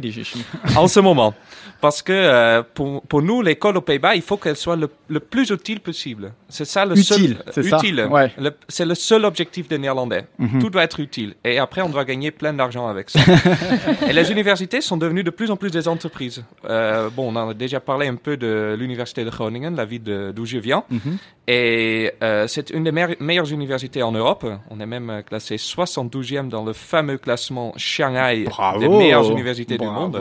[0.76, 1.34] en ce moment.
[1.80, 5.20] Parce que euh, pour, pour nous, l'école aux Pays-Bas, il faut qu'elle soit le, le
[5.20, 6.32] plus utile possible.
[6.48, 7.64] C'est ça le Utile, seul.
[7.64, 8.08] ça utile.
[8.10, 8.32] Ouais.
[8.68, 10.24] C'est le seul objectif des Néerlandais.
[10.40, 10.58] Mhm.
[10.60, 11.34] Tout doit être utile.
[11.44, 13.20] Et après, on doit gagner plein d'argent avec ça.
[14.08, 16.42] et les universités sont devenues de plus en plus des entreprises.
[16.68, 20.32] Euh, bon, on en a déjà parlé un peu de l'université de Groningen, la ville
[20.34, 20.82] d'où je viens.
[20.90, 21.18] Mhm.
[21.46, 24.27] Et euh, c'est une des meilleures universités en Europe.
[24.70, 28.80] On est même euh, classé 72e dans le fameux classement Shanghai Bravo.
[28.80, 30.20] des meilleures universités du monde.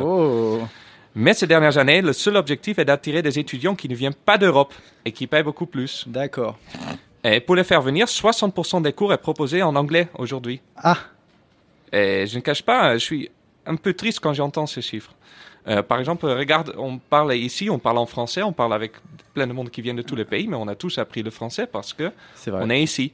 [1.15, 4.37] Mais ces dernières années, le seul objectif est d'attirer des étudiants qui ne viennent pas
[4.37, 6.05] d'Europe et qui paient beaucoup plus.
[6.07, 6.57] D'accord.
[7.23, 10.61] Et pour les faire venir, 60% des cours est proposé en anglais aujourd'hui.
[10.75, 10.97] Ah,
[11.91, 13.31] Et je ne cache pas, je suis
[13.65, 15.13] un peu triste quand j'entends ces chiffres.
[15.67, 18.93] Euh, par exemple, regarde, on parle ici, on parle en français, on parle avec
[19.33, 21.31] plein de monde qui viennent de tous les pays, mais on a tous appris le
[21.31, 22.11] français parce que
[22.47, 23.11] on est ici.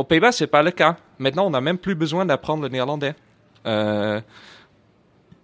[0.00, 0.96] Aux Pays-Bas, c'est pas le cas.
[1.18, 3.14] Maintenant, on n'a même plus besoin d'apprendre le néerlandais.
[3.66, 4.18] Euh,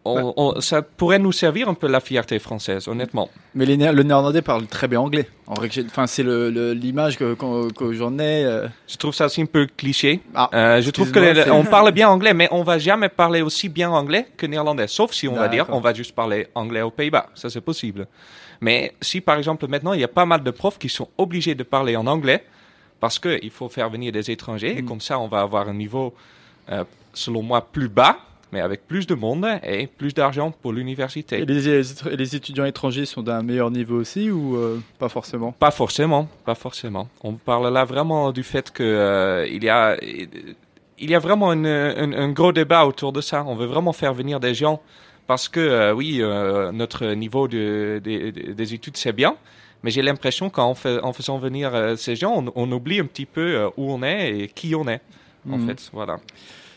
[0.07, 3.29] on- on- ça pourrait nous servir un peu la fierté française, honnêtement.
[3.55, 5.29] Mais les le néerlandais parle très bien anglais.
[5.47, 5.55] En
[5.89, 7.37] enfin, c'est l'image que,
[7.93, 8.45] j'en ai.
[8.47, 8.67] euh.
[8.89, 10.21] Je trouve ça aussi un peu cliché.
[10.35, 13.43] Ah, Euh, je trouve que les- on parle bien anglais, mais on va jamais parler
[13.43, 14.87] aussi bien anglais que néerlandais.
[14.87, 17.27] Sauf si on va dire, on va juste parler anglais aux Pays-Bas.
[17.35, 18.07] Ça, c'est possible.
[18.63, 21.55] Mais si, par exemple, maintenant, il y a pas mal de profs qui sont obligés
[21.55, 22.43] de parler en anglais
[23.01, 24.87] parce qu'il faut faire venir des étrangers et Mm.
[24.87, 26.15] comme ça, on va avoir un niveau,
[26.71, 28.19] euh, selon moi, plus bas,
[28.53, 31.41] mais avec plus de monde et plus d'argent pour l'université.
[31.41, 35.53] Et les, étudiants étrangers sont d'un meilleur niveau aussi ou euh, pas forcément?
[35.53, 37.09] Pas forcément, pas forcément.
[37.25, 39.97] On parle là vraiment du fait que euh, y a
[40.99, 43.45] il y a vraiment une- un, un gros débat autour de ça.
[43.47, 44.81] On veut vraiment faire venir des gens
[45.27, 46.23] parce que oui,
[46.73, 49.35] notre niveau de, de- de- des études c'est bien,
[49.87, 53.05] mais j'ai l'impression qu'en fait, en faisant venir euh, ces gens, on, on oublie un
[53.07, 55.01] petit peu euh, où on est et qui on est.
[55.49, 55.69] En Mhm.
[55.69, 56.19] fait, voilà.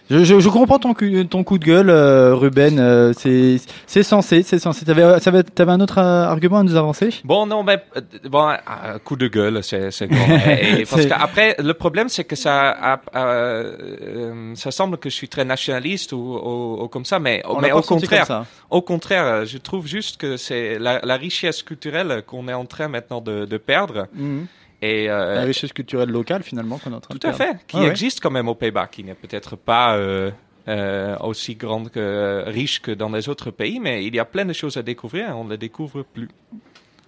[0.10, 2.80] Je, je, je comprends ton, cu- ton coup de gueule, euh, Ruben.
[2.80, 4.84] euh, c'est c'est censé, c'est censé.
[4.86, 7.10] T'avais ça va- t'avais un autre euh, argument à nous avancer?
[7.24, 10.08] Bon, non, mais euh, bon, un coup de gueule, c'est c'est
[10.89, 15.45] parce qu'après, le problème, c'est que ça, euh, euh, ça semble que je suis très
[15.45, 19.58] nationaliste ou, ou- ou comme ça, mais, On mais au contraire, au contraire, euh, je
[19.58, 23.58] trouve juste que c'est la, la richesse culturelle qu'on est en train maintenant de, de
[23.58, 24.08] perdre.
[24.15, 24.48] Mhm.
[24.82, 27.60] Et euh, La richesse culturelle locale finalement qu'on est en train tout de à perdre.
[27.60, 27.89] fait, qui Ah ouais.
[27.89, 30.32] existe quand même aux Pays-Bas, qui n'est peut-être pas euh,
[30.70, 34.46] euh, aussi grande que riche que dans les autres pays, mais il y a plein
[34.46, 36.30] de choses à découvrir et on ne les découvre plus.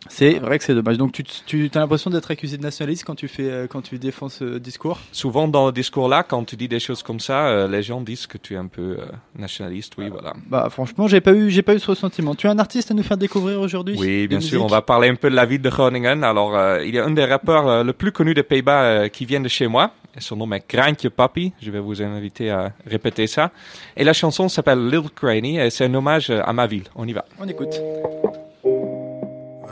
[0.09, 0.97] C'est vrai que c'est dommage.
[0.97, 3.99] Donc tu, tu as l'impression d'être accusé de nationalisme quand tu fais euh, quand tu
[3.99, 4.99] défends ce discours?
[5.11, 8.25] Souvent dans le discours-là, quand tu dis des choses comme ça, euh, les gens disent
[8.25, 9.05] que tu es un peu euh,
[9.37, 10.33] nationaliste, oui, voilà.
[10.47, 12.33] Bah franchement, j'ai pas eu j'ai pas eu ce ressentiment.
[12.33, 15.07] Tu as un artiste à nous faire découvrir aujourd'hui Oui, bien sûr, on va parler
[15.07, 16.23] un peu de la ville de Groningen.
[16.23, 19.39] Alors, euh, il y a un des rappeurs le plus connu des Pays-Bas qui vient
[19.41, 19.91] de chez moi.
[20.17, 21.53] Son nom est Kraantje Papi.
[21.61, 23.51] Je vais vous inviter à répéter ça.
[23.95, 26.85] Et la chanson s'appelle Lil Cranny et c'est un hommage à ma ville.
[26.95, 27.23] On y va.
[27.39, 27.79] On écoute.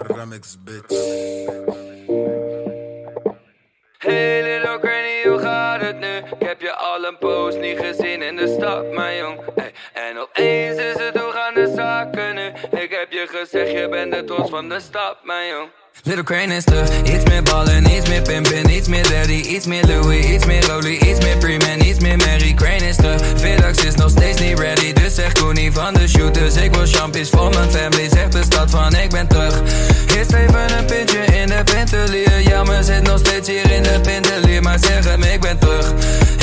[0.07, 0.89] Remix bitch.
[3.97, 6.15] Hey little granny, hoe gaat het nu?
[6.39, 9.39] Ik heb je al een poos niet gezien in de stad, mijn jong.
[9.93, 12.47] En opeens is het hoe gaan de zaken nu?
[12.79, 15.69] Ik heb je gezegd, je bent de trots van de stad, mijn jong.
[16.03, 19.85] Little Crane is terug, iets meer ballen, iets meer pimpen, iets meer daddy, iets meer
[19.85, 22.53] Louis, iets meer Rolly, iets meer Preman, iets meer Mary.
[22.53, 26.55] Crane is terug, Vidax is nog steeds niet ready, dus zeg Koenie van de shooters.
[26.55, 29.61] Ik wil champions voor mijn family, zegt de stad van ik ben terug.
[30.17, 33.99] Eerst even een pintje in de pintelier, ja maar zit nog steeds hier in de
[34.01, 35.93] pintelier, maar zeg hem ik ben terug.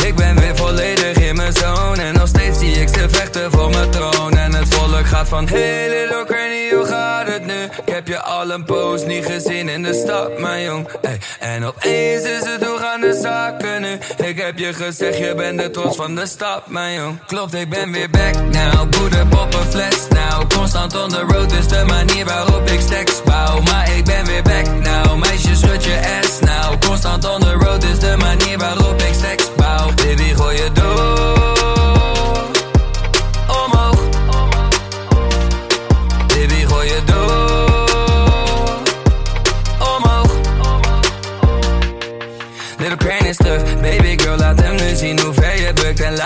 [0.07, 3.71] Ik ben weer volledig in mijn zone en nog steeds zie ik ze vechten voor
[3.71, 4.37] mijn troon.
[4.37, 7.63] En het volk gaat van hey little granny, hoe gaat het nu?
[7.63, 10.89] Ik heb je al een poos niet gezien in de stad, mijn jong.
[11.01, 13.99] Ey, en opeens is het hoe gaan de zaken nu?
[14.27, 17.19] Ik heb je gezegd, je bent de trots van de stad, mijn jong.
[17.27, 18.91] Klopt, ik ben weer back now.
[18.91, 20.49] Boeder, poppen, fles now.
[20.49, 23.61] Constant on the road, dus de manier waarop ik stacks bouw.
[23.61, 25.19] Maar ik ben weer back now.
[25.19, 26.81] Meisje, schud je ass now.
[26.81, 31.56] Constant on the road is de manier waarop ik seks bouw Baby gooi je door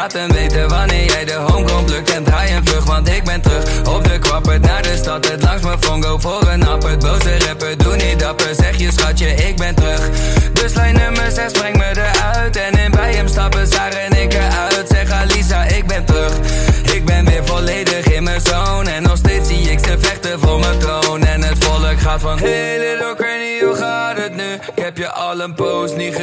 [0.00, 1.90] je bukt En laat hem weten wanneer jij de home komt.
[1.90, 5.28] Lukt En draai een vlug, want ik ben terug Op de kwappert naar de stad,
[5.28, 6.98] het langs mijn fongo voor een appert.
[6.98, 9.89] Boze rapper, doe niet dapper, zeg je schatje ik ben terug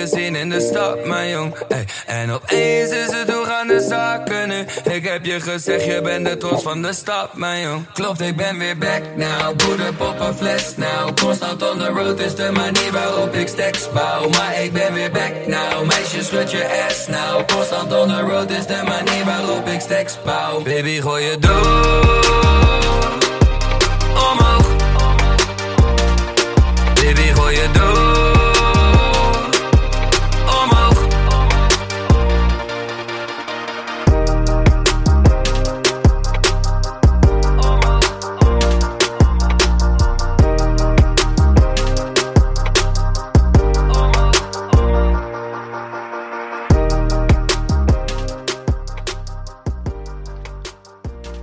[0.10, 1.56] gezien in de stad, mijn jong.
[1.68, 4.66] Ey, En opeens is het hoe gaan de zaken nu?
[4.94, 7.86] Ik heb je gezegd, je bent de trots van de stad, mijn jong.
[7.94, 9.56] Klopt, ik ben weer back now.
[9.56, 11.18] Boeder pop een fles now.
[11.20, 14.30] Constant on the road is de manier waarop ik stacks bouw.
[14.30, 15.86] Maar ik ben weer back now.
[15.86, 17.48] Meisje, schud je ass now.
[17.48, 20.62] Constant on the road is de manier waarop ik stacks bouw.
[20.62, 21.56] Baby, gooi je door.
[24.32, 24.68] Omhoog.
[26.94, 28.37] Baby, gooi je door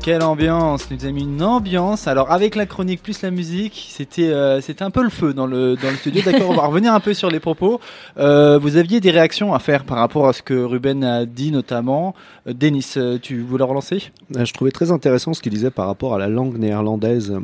[0.05, 2.09] Quelle ambiance nous a mis une ambiance.
[2.09, 5.47] Alors avec la chronique plus la musique, c'était euh, c'était un peu le feu dans
[5.47, 6.21] le dans le studio.
[6.23, 7.81] D'accord, on va revenir un peu sur les propos.
[8.19, 11.51] Euh, vous aviez des réactions à faire par rapport à ce que Ruben a dit
[11.53, 12.15] notamment.
[12.47, 12.87] Euh, Denis,
[13.23, 14.11] tu voulais relancer?
[14.31, 17.39] Je trouvais très intéressant ce qu'il disait par rapport à la langue néerlandaise.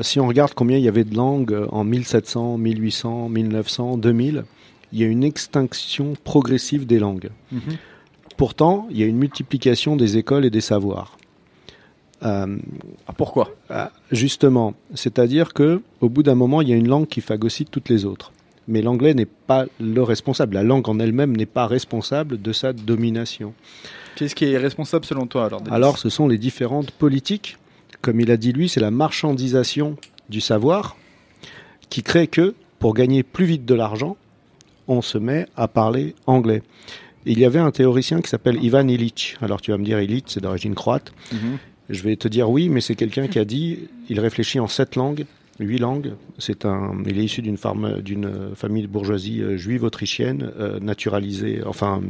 [0.00, 4.44] Si on regarde combien il y avait de langues en 1700, 1800, 1900, 2000,
[4.94, 7.28] il y a une extinction progressive des langues.
[8.38, 11.18] Pourtant, il y a une multiplication des écoles et des savoirs.
[12.22, 12.56] Euh,
[13.16, 13.50] pourquoi?
[14.10, 17.88] Justement, c'est-à-dire que au bout d'un moment, il y a une langue qui phagocyte toutes
[17.88, 18.32] les autres.
[18.68, 20.54] Mais l'anglais n'est pas le responsable.
[20.54, 23.54] La langue en elle-même n'est pas responsable de sa domination.
[24.16, 27.58] Qu'est-ce qui est responsable selon toi alors Alors, ce sont les différentes politiques.
[28.02, 29.96] Comme il a dit lui, c'est la marchandisation
[30.28, 30.96] du savoir
[31.90, 34.16] qui crée que, pour gagner plus vite de l'argent,
[34.88, 36.62] on se met à parler anglais.
[37.24, 39.36] Il y avait un théoricien qui s'appelle Ivan Illich.
[39.40, 41.12] Alors tu vas me dire, Illich, c'est d'origine croate.
[41.32, 41.58] Mhm.
[41.88, 44.96] Je vais te dire oui, mais c'est quelqu'un qui a dit, il réfléchit en sept
[44.96, 45.24] langues,
[45.60, 46.14] huit langues.
[46.38, 47.56] C'est un, il est issu d'une
[48.00, 52.00] d'une famille de bourgeoisie euh, juive autrichienne, euh, naturalisée, enfin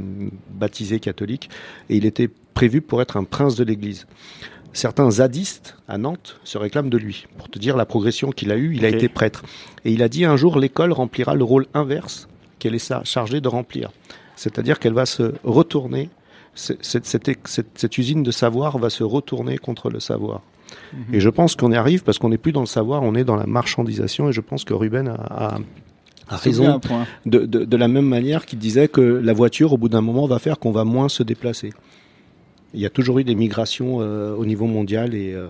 [0.50, 1.50] baptisée catholique,
[1.90, 4.06] et il était prévu pour être un prince de l'Église.
[4.72, 7.26] Certains zadistes à Nantes se réclament de lui.
[7.38, 9.42] Pour te dire la progression qu'il a eue, il a été prêtre.
[9.86, 13.48] Et il a dit un jour, l'école remplira le rôle inverse qu'elle est chargée de
[13.48, 13.90] remplir.
[14.36, 16.10] C'est-à-dire qu'elle va se retourner,
[16.56, 20.40] cette, cette- cette- cette usine de savoir va se retourner contre le savoir.
[20.92, 21.14] Mhm.
[21.14, 23.22] Et je pense qu'on y arrive parce qu'on n'est plus dans le savoir, on est
[23.24, 24.28] dans la marchandisation.
[24.30, 25.58] Et je pense que Ruben a,
[26.28, 26.80] raison
[27.24, 30.26] de, de- de la même manière qu'il disait que la voiture, au bout d'un moment,
[30.26, 31.72] va faire qu'on va moins se déplacer.
[32.74, 35.46] Il y a toujours eu des migrations euh, au niveau mondial et euh,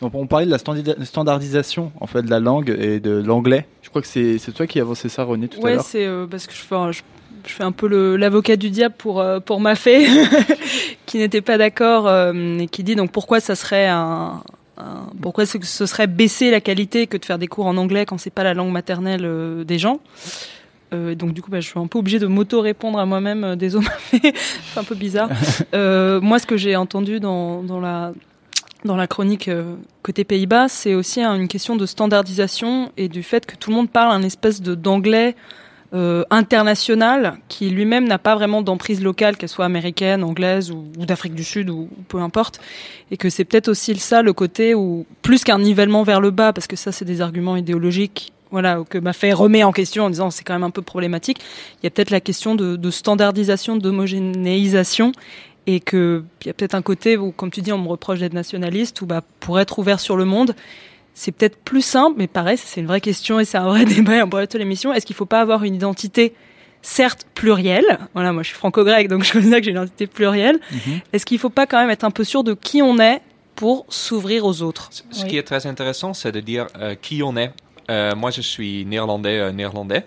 [0.00, 3.66] Donc, on parlait de la standardisation en fait de la langue et de l'anglais.
[3.82, 5.84] Je crois que c'est toi qui as avancé ça, René, tout à Ouais, l'heure.
[5.84, 7.02] c'est euh, parce que je fais, un- je,
[7.46, 7.86] je fais un peu
[8.16, 10.06] l'avocat du diable pour euh, pour ma fée,
[11.06, 14.42] qui n'était pas d'accord euh, et qui dit donc pourquoi ça serait un,
[14.78, 18.06] un- pourquoi ce, ce serait baisser la qualité que de faire des cours en anglais
[18.06, 20.00] quand c'est pas la langue maternelle euh, des gens.
[20.92, 23.44] Euh, donc du coup, bah, je suis un peu obligée de m'auto-répondre à moi-même.
[23.44, 25.28] euh, Désolé, c'est un peu bizarre.
[25.74, 28.12] Euh, moi, ce que j'ai entendu dans, dans la
[28.84, 29.50] dans la chronique
[30.02, 33.76] côté Pays-Bas, c'est aussi hein, une question de standardisation et du fait que tout le
[33.76, 35.36] monde parle un espèce de d'anglais
[35.92, 41.34] euh, international qui lui-même n'a pas vraiment d'emprise locale, qu'elle soit américaine, anglaise ou, d'Afrique
[41.34, 42.60] du Sud ou, peu importe,
[43.10, 46.52] et que c'est peut-être aussi ça le côté où plus qu'un nivellement vers le bas,
[46.52, 48.32] parce que ça c'est des arguments idéologiques.
[48.52, 51.38] Voilà, que m'a fait remet en question en disant c'est quand même un peu problématique.
[51.82, 55.12] Il y a peut-être la question de, de standardisation, d'homogénéisation
[55.66, 58.18] et que il y a peut-être un côté où, comme tu dis, on me reproche
[58.18, 60.54] d'être nationaliste, ou bah pour être ouvert sur le monde,
[61.14, 64.26] c'est peut-être plus simple, mais pareil, c'est une vraie question et c'est un vrai débat
[64.26, 64.92] pourrait toute l'émission.
[64.92, 66.34] Est-ce qu'il faut pas avoir une identité,
[66.82, 67.98] certes plurielle?
[68.14, 70.60] Voilà, moi je suis franco-grec, donc je considère que j'ai une identité plurielle.
[71.12, 73.20] Est-ce qu'il faut pas quand même être un peu sûr de qui on est
[73.54, 74.90] pour s'ouvrir aux autres?
[75.10, 77.52] Ce qui est très intéressant, c'est de dire euh, qui on est.
[77.90, 80.06] Euh, moi, je suis néerlandais, euh, néerlandais.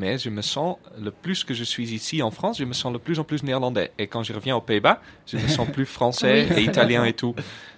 [0.00, 2.92] Mais je me sens, le plus que je suis ici en France, je me sens
[2.92, 3.92] de plus en plus néerlandais.
[3.98, 7.12] Et quand je reviens aux Pays-Bas, je me sens plus français Oui, et italien et
[7.12, 7.34] tout.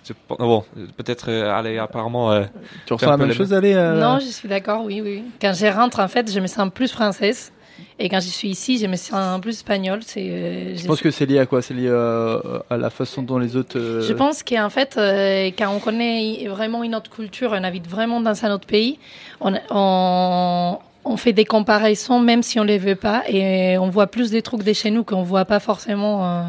[0.08, 0.64] Je- bon,
[0.96, 2.32] peut-être, euh, allez, apparemment...
[2.32, 2.44] euh,
[2.86, 5.24] Tu ressens la même le- chose, allez euh, Non, je suis d'accord, oui, oui.
[5.40, 7.52] Quand je rentre, en fait, je me sens plus française.
[7.98, 10.00] Et quand je suis ici, je me sens plus espagnole.
[10.02, 11.60] C'est, euh, Je pense que c'est lié à quoi?
[11.60, 13.78] C'est lié euh, à la façon dont les autres.
[13.78, 17.86] euh, Je pense qu'en fait, euh, quand on connaît vraiment une autre culture, on habite
[17.86, 18.98] vraiment dans un autre pays,
[19.40, 24.08] on, on, on fait des comparaisons même si on les veut pas et on voit
[24.08, 26.42] plus des trucs de chez nous qu'on voit pas forcément euh,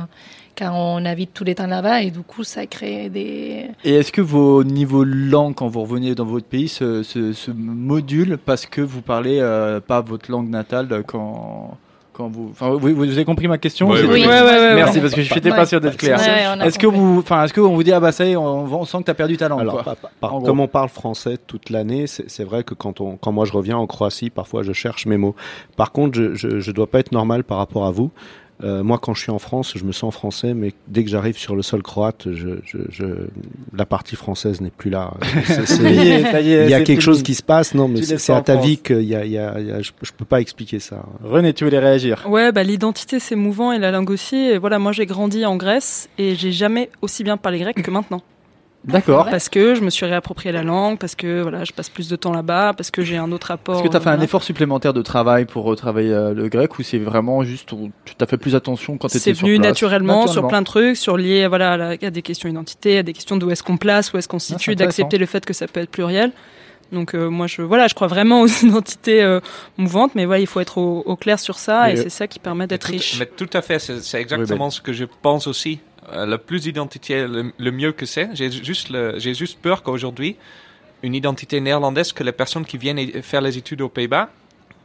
[0.58, 3.68] quand on habite tous les temps là-bas et du coup ça crée des...
[3.84, 8.66] Et est-ce que vos niveaux langue, quand vous revenez dans votre pays, se, modulent parce
[8.66, 11.78] que vous parlez euh, pas votre langue natale quand.
[12.18, 14.28] Quand vous, enfin, vous, vous avez compris ma question Oui, C'était- oui, oui.
[14.28, 15.02] Ouais, ouais, ouais, Merci ouais.
[15.04, 15.56] parce que je n'étais Ouais.
[15.56, 16.18] pas sûr d'être clair.
[16.20, 18.64] Ouais, Est-ce que vous, enfin, est-ce qu'on vous dit ah bah ça y est, on,
[18.66, 19.96] on sent que t'as perdu ta langue Alors, quoi.
[19.96, 23.32] par- par- comme on parle français toute l'année, c'est c'est vrai que quand, on, quand
[23.32, 25.36] moi je reviens en Croatie, parfois je cherche mes mots.
[25.76, 28.10] Par contre, je, je, je dois pas être normal par rapport à vous.
[28.64, 31.38] Euh, moi, quand je suis en France, je me sens français, mais dès que j'arrive
[31.38, 33.06] sur le sol croate, je, je, je,
[33.76, 35.14] la partie française n'est plus là.
[35.80, 38.66] Il y a quelque chose qui se passe, non, mais c'est à ta France.
[38.66, 40.80] vie qu'il y a, il y a, il y a- je, je peux pas expliquer
[40.80, 41.04] ça.
[41.24, 44.36] René, tu voulais réagir Ouais, bah l'identité c'est mouvant et la langue aussi.
[44.36, 47.92] Et voilà, moi j'ai grandi en Grèce et j'ai jamais aussi bien parlé grec que
[47.92, 48.22] maintenant.
[48.86, 49.28] D'accord.
[49.30, 52.16] Parce que je me suis réapproprié la langue, parce que voilà, je passe plus de
[52.16, 53.76] temps là-bas, parce que j'ai un autre rapport.
[53.76, 56.48] Est-ce que tu as fait euh, un effort supplémentaire de travail pour retravailler euh, le
[56.48, 57.70] grec ou c'est vraiment juste
[58.06, 59.68] tu t'as fait plus attention quand tu étais C'est sur venu place?
[59.68, 63.04] naturellement, sur plein de trucs, sur lié voilà à, la- à des questions d'identité, à
[63.04, 65.26] des questions d'où est-ce qu'on place, où est-ce qu'on se Ah, c'est situe, d'accepter le
[65.26, 66.32] fait que ça peut être pluriel.
[66.94, 69.42] Donc euh, moi je voilà, je crois vraiment aux identités euh,
[69.78, 72.10] mouvantes, mais voilà, il faut être au, au clair sur ça Mais, et euh, c'est
[72.10, 73.18] ça qui permet d'être riche.
[73.20, 75.80] Mais tout à fait, c'est c'est exactement ce que je pense aussi.
[76.14, 78.30] Euh, le plus identitaire, le, le mieux que c'est.
[78.34, 80.38] J'ai juste, le- juste peur qu'aujourd'hui,
[81.04, 84.30] une identité néerlandaise, que les personnes qui viennent faire les études aux Pays-Bas,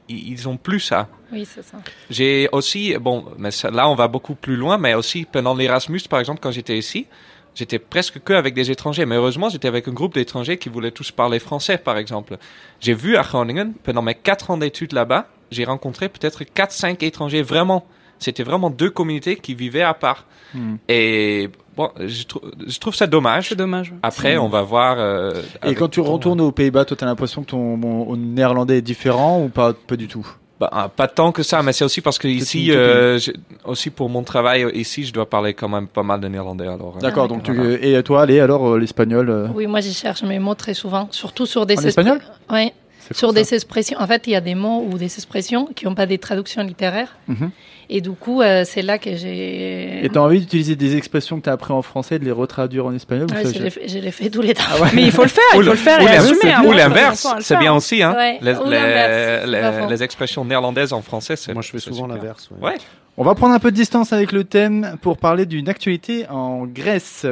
[0.08, 1.08] ils, ont plus ça.
[1.32, 1.78] Oui, c'est ça.
[2.10, 6.20] J'ai aussi, bon, mais là on va beaucoup plus loin, mais aussi pendant l'Erasmus, par
[6.20, 7.06] exemple, quand j'étais ici,
[7.54, 9.06] j'étais presque que avec des étrangers.
[9.06, 12.36] Mais heureusement, j'étais avec un groupe d'étrangers qui voulaient tous parler français, par exemple.
[12.80, 17.42] J'ai vu à Groningen, pendant mes quatre ans d'études là-bas, j'ai rencontré peut-être 4-5 étrangers
[17.42, 17.86] vraiment.
[18.22, 20.26] C'était vraiment deux communautés qui vivaient à part.
[20.54, 20.76] Hmm.
[20.88, 23.48] Et bon, je, trou- je trouve ça dommage.
[23.48, 23.92] C'est dommage.
[24.02, 24.96] Après, on va voir.
[24.98, 25.32] euh,
[25.66, 29.48] Et quand tu retournes aux Pays-Bas, toi, t'as l'impression que ton néerlandais est différent ou
[29.48, 30.26] pas, pas du tout?
[30.60, 33.32] Bah, ah, pas tant que ça, mais c'est aussi parce que ici, euh, je-
[33.64, 36.68] aussi pour mon travail ici, je dois parler quand même pas mal de néerlandais.
[36.68, 39.90] Alors, euh, D'accord, donc tu, et toi, allez, alors euh, l'espagnol euh, Oui, moi je
[39.90, 42.20] cherche mes mots très souvent, surtout sur des En espagnol?
[42.52, 42.70] Oui,
[43.10, 43.56] sur des ça.
[43.56, 43.98] expressions.
[44.00, 46.62] En fait, il y a des mots ou des expressions qui n'ont pas des traductions
[46.62, 47.16] littéraires.
[47.28, 47.50] Mhm.
[47.90, 50.04] Et du coup, euh, c'est là que j'ai.
[50.04, 52.94] Et t'as envie d'utiliser des expressions que t'as appris en français, de les retraduire en
[52.94, 53.50] espagnol ou Ouais, ça,
[53.86, 54.62] je l'ai fait tous les temps.
[54.94, 56.52] Mais il faut le faire, il faut le faire ou et assumer.
[56.52, 56.62] hein.
[56.74, 58.02] l'inverse, le c'est bien aussi.
[58.02, 58.14] Hein.
[58.16, 61.52] Ouais, les, les- les- les expressions néerlandaises en français, c'est.
[61.52, 62.48] Moi, je fais souvent l'inverse.
[62.60, 62.74] ouais.
[63.18, 66.66] On va prendre un peu de distance avec le thème pour parler d'une actualité en
[66.66, 67.26] Grèce.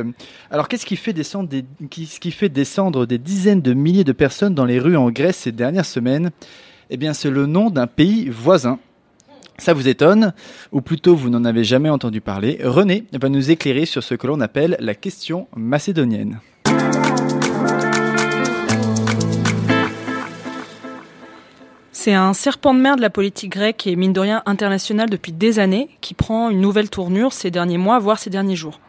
[0.50, 4.12] Alors, qu'est-ce qui fait descendre des, qu'est-ce qui fait descendre des dizaines de milliers de
[4.12, 6.32] personnes dans les rues en Grèce ces dernières semaines?
[6.90, 8.78] Eh bien, c'est le nom d'un pays voisin.
[9.56, 10.34] Ça vous étonne,
[10.70, 12.58] ou plutôt vous n'en avez jamais entendu parler.
[12.62, 16.40] René va nous éclairer sur ce que l'on appelle la question macédonienne.
[22.02, 25.32] C'est un serpent de mer de la politique grecque et mine de rien international depuis
[25.32, 28.80] des années qui prend une nouvelle tournure ces derniers mois, voire ces derniers jours.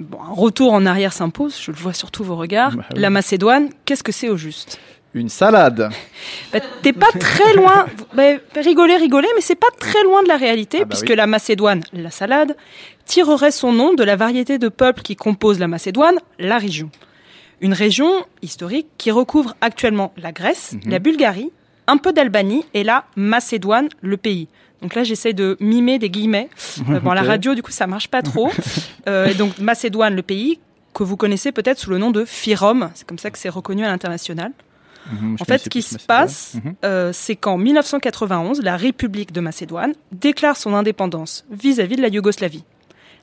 [0.00, 2.74] Bon, un retour en arrière s'impose, je le vois sur tous vos regards.
[2.74, 3.00] Bah oui.
[3.00, 4.80] La Macédoine, qu'est-ce que c'est au juste?
[5.14, 5.90] Une salade.
[6.52, 8.24] Bah, T'es pas très loin, bah,
[8.56, 11.14] rigolez, rigolez, mais c'est pas très loin de la réalité, Ah bah puisque oui.
[11.16, 12.56] la Macédoine, la salade,
[13.04, 16.90] tirerait son nom de la variété de peuples qui composent la Macédoine, la région.
[17.60, 18.10] Une région
[18.42, 20.90] historique qui recouvre actuellement la Grèce, Mhm.
[20.90, 21.52] la Bulgarie,
[21.86, 24.48] un peu d'Albanie et la Macédoine, le pays.
[24.82, 26.48] Donc là, j'essaie de mimer des guillemets.
[26.90, 28.50] Euh, bon, la radio, du coup, ça marche pas trop.
[29.08, 30.60] Euh, et donc, Macédoine, le pays,
[30.94, 32.90] que vous connaissez peut-être sous le nom de Fyrom.
[32.94, 34.52] C'est comme ça que c'est reconnu à l'international.
[35.10, 36.74] Mhm, En fait, ce qui se passe, Mhm.
[36.84, 42.62] euh, c'est qu'en 1991, la République de Macédoine déclare son indépendance vis-à-vis de la Yougoslavie.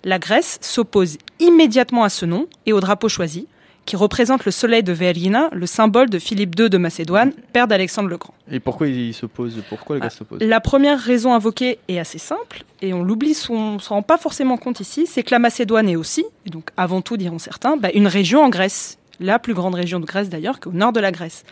[0.04, 3.48] La Grèce s'oppose immédiatement à ce nom et au drapeau choisi,
[3.90, 8.08] qui représente le soleil de Vergina, le symbole de Philippe II de Macédoine, père d'Alexandre
[8.08, 8.36] le Grand.
[8.52, 12.66] Et pourquoi il s'oppose Pourquoi le gars s'oppose La première raison invoquée est assez simple,
[12.84, 15.90] et on l'oublie, on ne s'en rend pas forcément compte ici, c'est que la Macédoine
[15.90, 19.56] est aussi, et donc avant tout diront certains, bah, une région en Grèce, la plus
[19.56, 21.44] grande région de Grèce d'ailleurs, qu'au nord de la Grèce.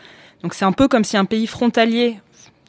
[0.43, 2.19] Donc c'est un peu comme si un pays frontalier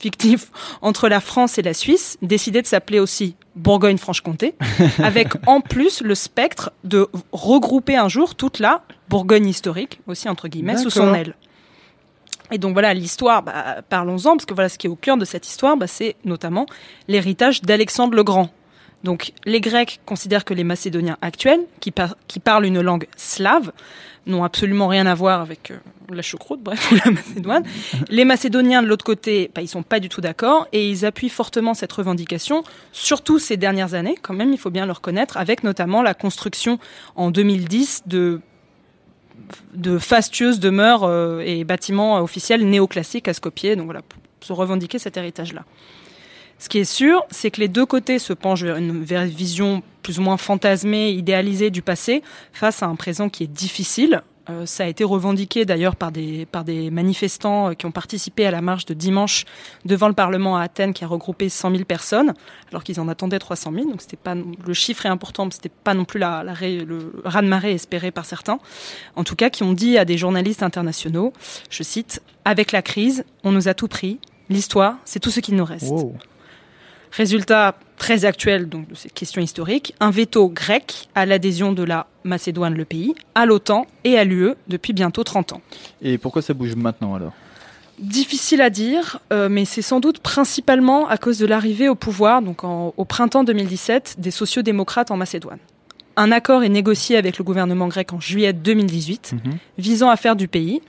[0.00, 0.50] fictif
[0.82, 4.54] entre la France et la Suisse décidait de s'appeler aussi Bourgogne-Franche-Comté,
[5.02, 10.48] avec en plus le spectre de regrouper un jour toute la Bourgogne historique, aussi entre
[10.48, 11.34] guillemets, sous son aile.
[12.50, 15.24] Et donc voilà, l'histoire, bah, parlons-en, parce que voilà, ce qui est au cœur de
[15.24, 16.66] cette histoire, bah, c'est notamment
[17.06, 18.50] l'héritage d'Alexandre le Grand.
[19.04, 23.72] Donc les Grecs considèrent que les Macédoniens actuels, qui, par- qui parlent une langue slave,
[24.26, 25.76] n'ont absolument rien à voir avec euh,
[26.12, 27.62] la choucroute, bref, ou la Macédoine.
[28.08, 31.28] Les Macédoniens, de l'autre côté, bah, ils sont pas du tout d'accord et ils appuient
[31.28, 35.64] fortement cette revendication, surtout ces dernières années, quand même, il faut bien le reconnaître, avec
[35.64, 36.78] notamment la construction
[37.14, 38.02] en 2010
[39.74, 44.98] de fastueuses demeures euh, et bâtiments officiels néoclassiques à Skopje, donc voilà, pour se revendiquer
[44.98, 45.64] cet héritage-là.
[46.58, 50.18] Ce qui est sûr, c'est que les deux côtés se penchent vers une, vision plus
[50.18, 54.22] ou moins fantasmée, idéalisée du passé, face à un présent qui est difficile.
[54.50, 58.46] Euh, ça a été revendiqué d'ailleurs par des, par des manifestants euh, qui ont participé
[58.46, 59.44] à la marche de dimanche
[59.84, 62.32] devant le Parlement à Athènes qui a regroupé 100 000 personnes,
[62.70, 63.90] alors qu'ils en attendaient 300 000.
[63.90, 67.12] Donc c'était pas, le chiffre est important, mais c'était pas non plus la, la le
[67.24, 68.58] raz-de-marée espéré par certains.
[69.16, 71.34] En tout cas, qui ont dit à des journalistes internationaux,
[71.70, 74.18] je cite, Avec la crise, on nous a tout pris.
[74.48, 75.92] L'histoire, c'est tout ce qu'il nous reste.
[77.12, 82.06] Résultat très actuel donc, de ces questions historiques, un veto grec à l'adhésion de la
[82.24, 85.60] Macédoine, le pays, à l'OTAN et à l'UE depuis bientôt 30 ans.
[86.02, 87.32] Et pourquoi ça bouge maintenant alors?
[87.98, 92.42] Difficile à dire, euh, mais c'est sans doute principalement à cause de l'arrivée au pouvoir,
[92.42, 95.58] donc en- au printemps 2017, des sociodémocrates en Macédoine.
[96.16, 99.34] Un accord est négocié avec le gouvernement grec en juillet 2018,
[99.78, 100.80] visant à faire du pays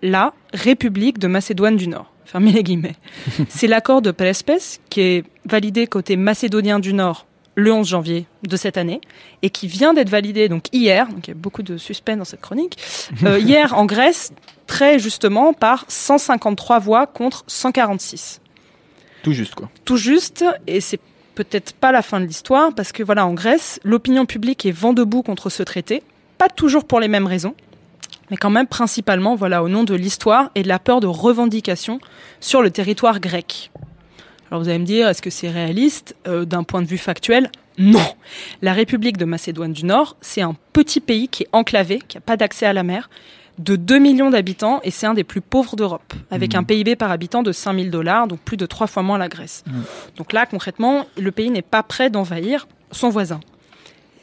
[0.00, 2.10] la République de Macédoine du Nord.
[2.24, 2.96] Fermez les guillemets.
[3.48, 8.56] C'est l'accord de Prespes qui est validé côté macédonien du Nord le 11 janvier de
[8.56, 9.00] cette année
[9.42, 11.06] et qui vient d'être validé donc hier.
[11.08, 12.78] Donc il y a beaucoup de suspense dans cette chronique.
[13.24, 14.32] Euh, hier en Grèce,
[14.66, 18.40] très justement par 153 voix contre 146
[19.22, 19.70] Tout juste quoi.
[19.84, 21.00] tout juste, et c'est
[21.34, 24.92] peut-être pas la fin de l'histoire, parce que voilà, en Grèce, l'opinion publique est vent
[24.92, 26.02] debout contre ce traité,
[26.38, 27.54] pas toujours pour les mêmes raisons,
[28.30, 32.00] mais quand même principalement, voilà, au nom de l'histoire et de la peur de revendication
[32.40, 33.70] sur le territoire grec.
[34.50, 36.16] Alors vous allez me dire, est-ce que c'est réaliste?
[36.26, 38.04] Euh, d'un point de vue factuel Non.
[38.62, 42.20] La République de Macédoine du Nord, c'est un petit pays qui est enclavé, qui n'a
[42.20, 43.08] pas d'accès à la mer,
[43.58, 47.10] de 2 millions d'habitants et c'est un des plus pauvres d'Europe, avec un PIB par
[47.10, 49.64] habitant de 5000 dollars, donc plus de trois fois moins la Grèce.
[50.16, 53.40] Donc là, concrètement, le pays n'est pas prêt d'envahir son voisin.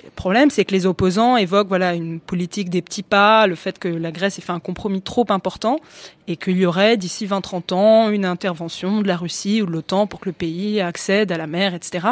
[0.03, 3.79] Le problème, c'est que les opposants évoquent voilà une politique des petits pas, le fait
[3.79, 5.79] que la Grèce ait fait un compromis trop important
[6.27, 10.07] et qu'il y aurait d'ici 20-30 ans une intervention de la Russie ou de l'OTAN
[10.07, 12.09] pour que le pays accède à la mer, etc.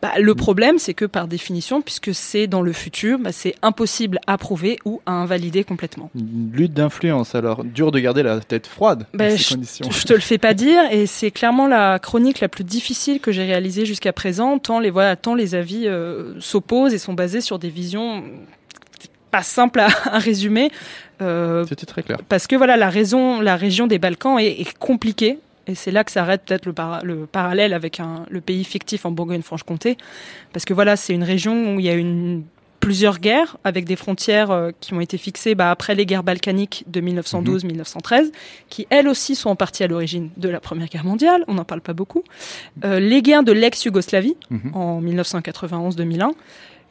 [0.00, 4.20] Bah, le problème, c'est que par définition, puisque c'est dans le futur, bah, c'est impossible
[4.26, 6.10] à prouver ou à invalider complètement.
[6.14, 7.64] Une lutte d'influence alors.
[7.64, 9.90] Dur de garder la tête froide dans ces je, conditions.
[9.90, 13.32] je te le fais pas dire et c'est clairement la chronique la plus difficile que
[13.32, 17.40] j'ai réalisée jusqu'à présent tant les voilà tant les avis euh, s'opposent et sont basés
[17.40, 18.22] sur des visions
[19.30, 20.70] pas simples à, à résumer
[21.20, 22.18] euh, C'était très clair.
[22.28, 26.04] parce que voilà la raison la région des Balkans est, est compliquée et c'est là
[26.04, 29.96] que s'arrête peut-être le, para- le parallèle avec un, le pays fictif en Bourgogne-Franche-Comté
[30.52, 32.44] parce que voilà c'est une région où il y a une
[32.80, 36.84] plusieurs guerres avec des frontières euh, qui ont été fixées bah, après les guerres balkaniques
[36.86, 38.30] de 1912-1913,
[38.68, 41.44] qui elles aussi sont en partie à l'origine de la Première Guerre mondiale.
[41.48, 42.22] On n'en parle pas beaucoup.
[42.84, 44.74] Euh, les guerres de l'ex-Yougoslavie Mhm.
[44.74, 46.32] en 1991-2001.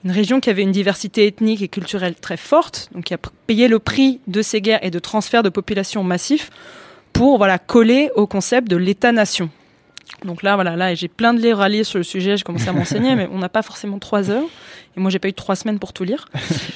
[0.03, 3.67] Une région qui avait une diversité ethnique et culturelle très forte, donc qui a payé
[3.67, 6.49] le prix de ces guerres et de transferts de population massifs
[7.13, 9.49] pour voilà coller au concept de l'État-nation.
[10.25, 12.37] Donc là, voilà, là, j'ai plein de livres à lire sur le sujet.
[12.37, 14.47] J'ai commencé à m'enseigner, mais on n'a pas forcément trois heures.
[14.95, 16.25] Et moi, j'ai pas eu trois semaines pour tout lire.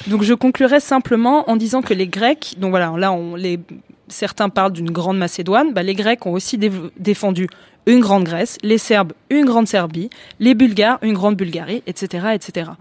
[0.07, 3.59] Donc, je conclurai simplement en disant que les Grecs, donc voilà, là, on, les,
[4.07, 5.73] certains parlent d'une grande Macédoine.
[5.73, 6.57] Bah, les Grecs ont aussi
[6.97, 7.47] défendu
[7.87, 12.71] une grande Grèce, les Serbes une grande Serbie, les Bulgares une grande Bulgarie, etc., etc.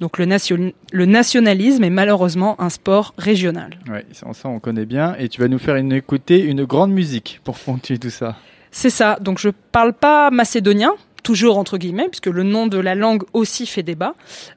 [0.00, 3.78] Donc, le, nation, le nationalisme est malheureusement un sport régional.
[3.88, 5.14] Ouais, ça, on connaît bien.
[5.18, 8.36] Et tu vas nous faire une, écouter une grande musique pour ponctuer tout ça.
[8.70, 9.16] C'est ça.
[9.20, 10.92] Donc je parle pas macédonien,
[11.22, 14.14] toujours entre guillemets, puisque le nom de la langue aussi fait débat.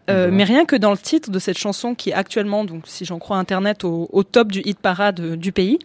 [0.10, 3.06] Euh, mais rien que dans le titre de cette chanson qui est actuellement, donc si
[3.06, 5.78] j'en crois Internet, au, au top du hit parade euh, du pays,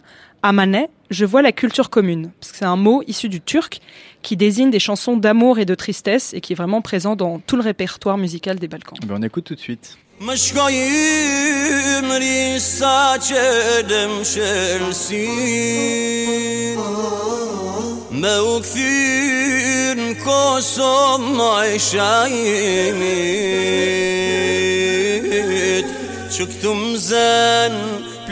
[0.45, 2.31] Amane, je vois la culture commune.
[2.39, 3.79] Parce que c'est un mot issu du turc
[4.21, 7.55] qui désigne des chansons d'amour et de tristesse et qui est vraiment présent dans tout
[7.55, 8.97] le répertoire musical des Balkans.
[9.01, 9.97] Eh ben, on écoute tout de suite.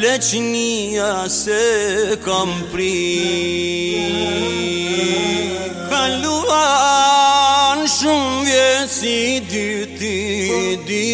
[0.01, 2.97] pleqnia se kam pri.
[5.91, 9.19] Kaluan shumë vjetë si
[9.51, 10.17] dyti
[10.87, 11.09] di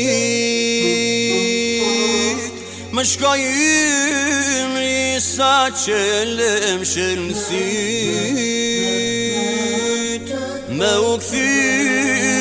[2.95, 6.01] Më shkoj ymri sa që
[6.37, 7.75] lem shërmësit
[10.79, 12.36] Me u këthyt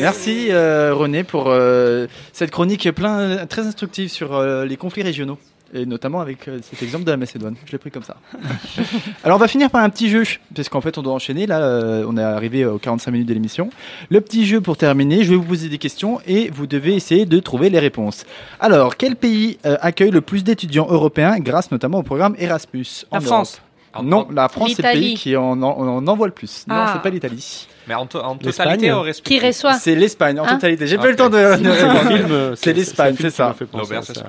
[0.00, 5.38] Merci euh, René pour euh, cette chronique plein, très instructive sur euh, les conflits régionaux.
[5.76, 7.56] Et notamment avec euh, cet exemple de la Macédoine.
[7.66, 8.16] Je l'ai pris comme ça.
[9.24, 10.22] Alors on va finir par un petit jeu,
[10.54, 11.46] parce qu'en fait on doit enchaîner.
[11.46, 13.70] Là, euh, on est arrivé aux 45 minutes de l'émission.
[14.08, 17.26] Le petit jeu pour terminer, je vais vous poser des questions et vous devez essayer
[17.26, 18.24] de trouver les réponses.
[18.60, 23.04] Alors, quel pays euh, accueille le plus d'étudiants européens grâce notamment au programme Erasmus?
[23.10, 23.54] En La France.
[23.54, 23.63] Europe
[24.02, 26.64] Non, la France c'est le pays qui en, en, en envoie le plus.
[26.66, 26.90] Non, Ah.
[26.94, 27.68] c'est pas l'Italie.
[27.86, 29.28] Mais en, to- en totalité, au respect.
[29.38, 30.86] Qui reçoit C'est l'Espagne en Hein totalité.
[30.86, 31.08] J'ai pas Ok.
[31.08, 32.54] eu le temps de.
[32.56, 33.54] C'est euh, l'Espagne, c'est ça.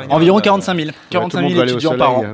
[0.09, 0.87] Environ Euh, 45 000.
[0.89, 2.25] Ouais, 45 tout le monde 000 va aller au étudiants par an.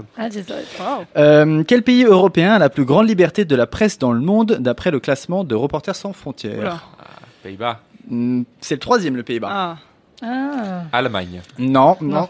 [1.15, 4.57] Ah, quel pays européen a la plus grande liberté de la presse dans le monde
[4.59, 6.79] d'après le classement de Reporters sans frontières Oula.
[7.43, 7.79] Pays-Bas.
[8.09, 9.49] Hmm, C'est le troisième, le Pays-Bas.
[9.51, 9.77] Ah.
[10.23, 10.83] Ah.
[10.91, 11.41] Allemagne.
[11.57, 12.29] Non, non.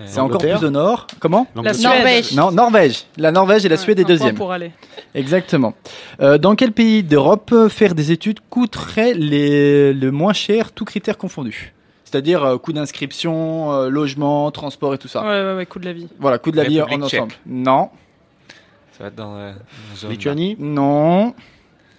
[0.00, 0.06] Non.
[0.08, 1.06] C'est encore plus au nord.
[1.20, 1.72] Comment La.
[1.72, 2.32] Norvège.
[2.32, 3.04] Non, Norvège.
[3.16, 4.34] La Norvège et la Ouais, Suède est deuxième.
[4.34, 4.72] pour aller.
[5.14, 5.74] Exactement.
[6.20, 10.84] Euh, dans quel pays d'Europe euh, faire des études coûterait les, le moins cher, tous
[10.84, 11.72] critères confondus?
[12.04, 15.22] C'est-à-dire euh, coût d'inscription, euh, logement, transport et tout ça.
[15.22, 16.08] Ouais, ouais, ouais, coup de la vie.
[16.18, 17.08] Voilà, coût de la vie en ensemble.
[17.08, 17.40] tchèque.
[17.46, 17.90] Non,
[18.98, 19.52] Ça va être dans la
[20.02, 20.08] dans.
[20.08, 21.34] Lituanie, non.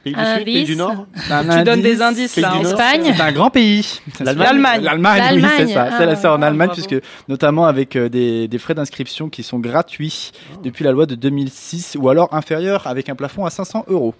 [0.05, 1.05] Pays du Un Sud, pays du Nord.
[1.29, 1.83] Un Tu donnes indice.
[1.83, 2.51] des indices Pays là.
[2.51, 2.63] du.
[2.63, 2.71] Nord.
[2.71, 3.13] Espagne.
[3.15, 3.99] C'est un grand pays.
[4.21, 4.83] L'Allemagne.
[4.83, 5.89] L'Allemagne, oui, c'est ça.
[5.97, 6.81] C'est la- c'est en Ah, Allemagne, bravo.
[6.85, 10.31] puisque notamment avec euh, des, des frais d'inscription qui sont gratuits
[10.63, 14.13] depuis la loi de 2006 ou alors inférieurs avec un plafond à 500 euros.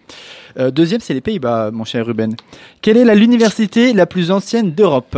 [0.60, 2.36] Euh, deuxième, c'est les Pays-Bas, mon cher Ruben.
[2.82, 5.18] Quelle est la- l'université la plus ancienne d'Europe?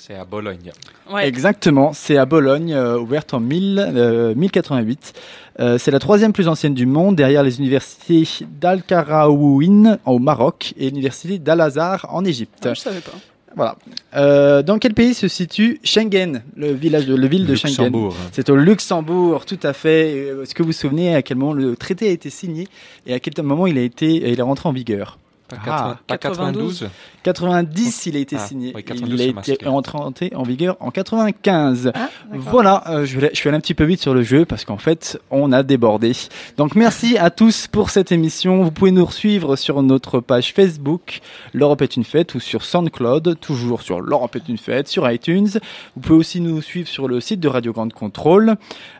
[0.00, 0.72] C'est à Bologne.
[1.12, 1.28] Ouais.
[1.28, 5.12] Exactement, c'est à Bologne, euh, ouverte en 1000, euh, 1088.
[5.60, 8.26] Euh, c'est la troisième plus ancienne du monde, derrière les universités
[8.60, 12.64] d'Al-Karaouin au Maroc et l'université d'Al-Azhar en Égypte.
[12.64, 13.12] Ah, je savais pas.
[13.54, 13.76] Voilà.
[14.16, 17.84] Euh, dans quel pays se situe Schengen, le village, de, le ville de Schengen?
[17.84, 18.16] Luxembourg.
[18.32, 20.28] C'est au Luxembourg, tout à fait.
[20.42, 22.68] Est-ce que vous vous souvenez à quel moment le traité a été signé
[23.06, 25.18] et à quel moment il a été, il est rentré en vigueur?
[25.48, 26.88] Pas, Ah, 80 pas 92.
[27.22, 28.72] 90, il a été Ah, signé.
[28.74, 31.92] oui, 92, il a été entré en vigueur en 95.
[31.94, 32.08] Ah.
[32.32, 34.64] Voilà, euh, je, vais, je suis allé un petit peu vite sur le jeu parce
[34.64, 36.12] qu'en fait, on a débordé.
[36.56, 38.62] Donc merci à tous pour cette émission.
[38.62, 41.20] Vous pouvez nous suivre sur notre page Facebook,
[41.52, 45.48] L'Europe est une fête, ou sur SoundCloud, toujours sur L'Europe est une fête, sur iTunes.
[45.96, 48.56] Vous pouvez aussi nous suivre sur le site de Radio Grande Contrôle.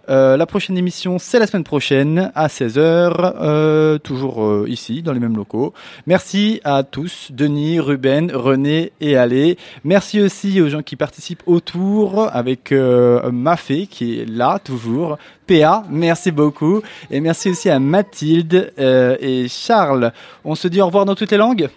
[0.09, 5.13] Euh, la prochaine émission, c'est la semaine prochaine à 16h, euh, toujours euh, ici, dans
[5.13, 5.73] les mêmes locaux.
[6.07, 9.57] Merci à tous, Denis, Ruben, René et Alé.
[9.85, 15.19] Merci aussi aux gens qui participent autour avec euh, Mafé qui est là toujours.
[15.47, 16.83] PA, merci beaucoup.
[17.11, 20.13] Et merci aussi à Mathilde euh, et Charles.
[20.45, 21.69] On se dit au revoir dans toutes les langues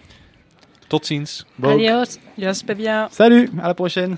[0.89, 1.23] Tot ziens.
[1.63, 2.19] Adios.
[2.37, 3.07] Yes, pas bien.
[3.11, 4.17] Salut, à la prochaine.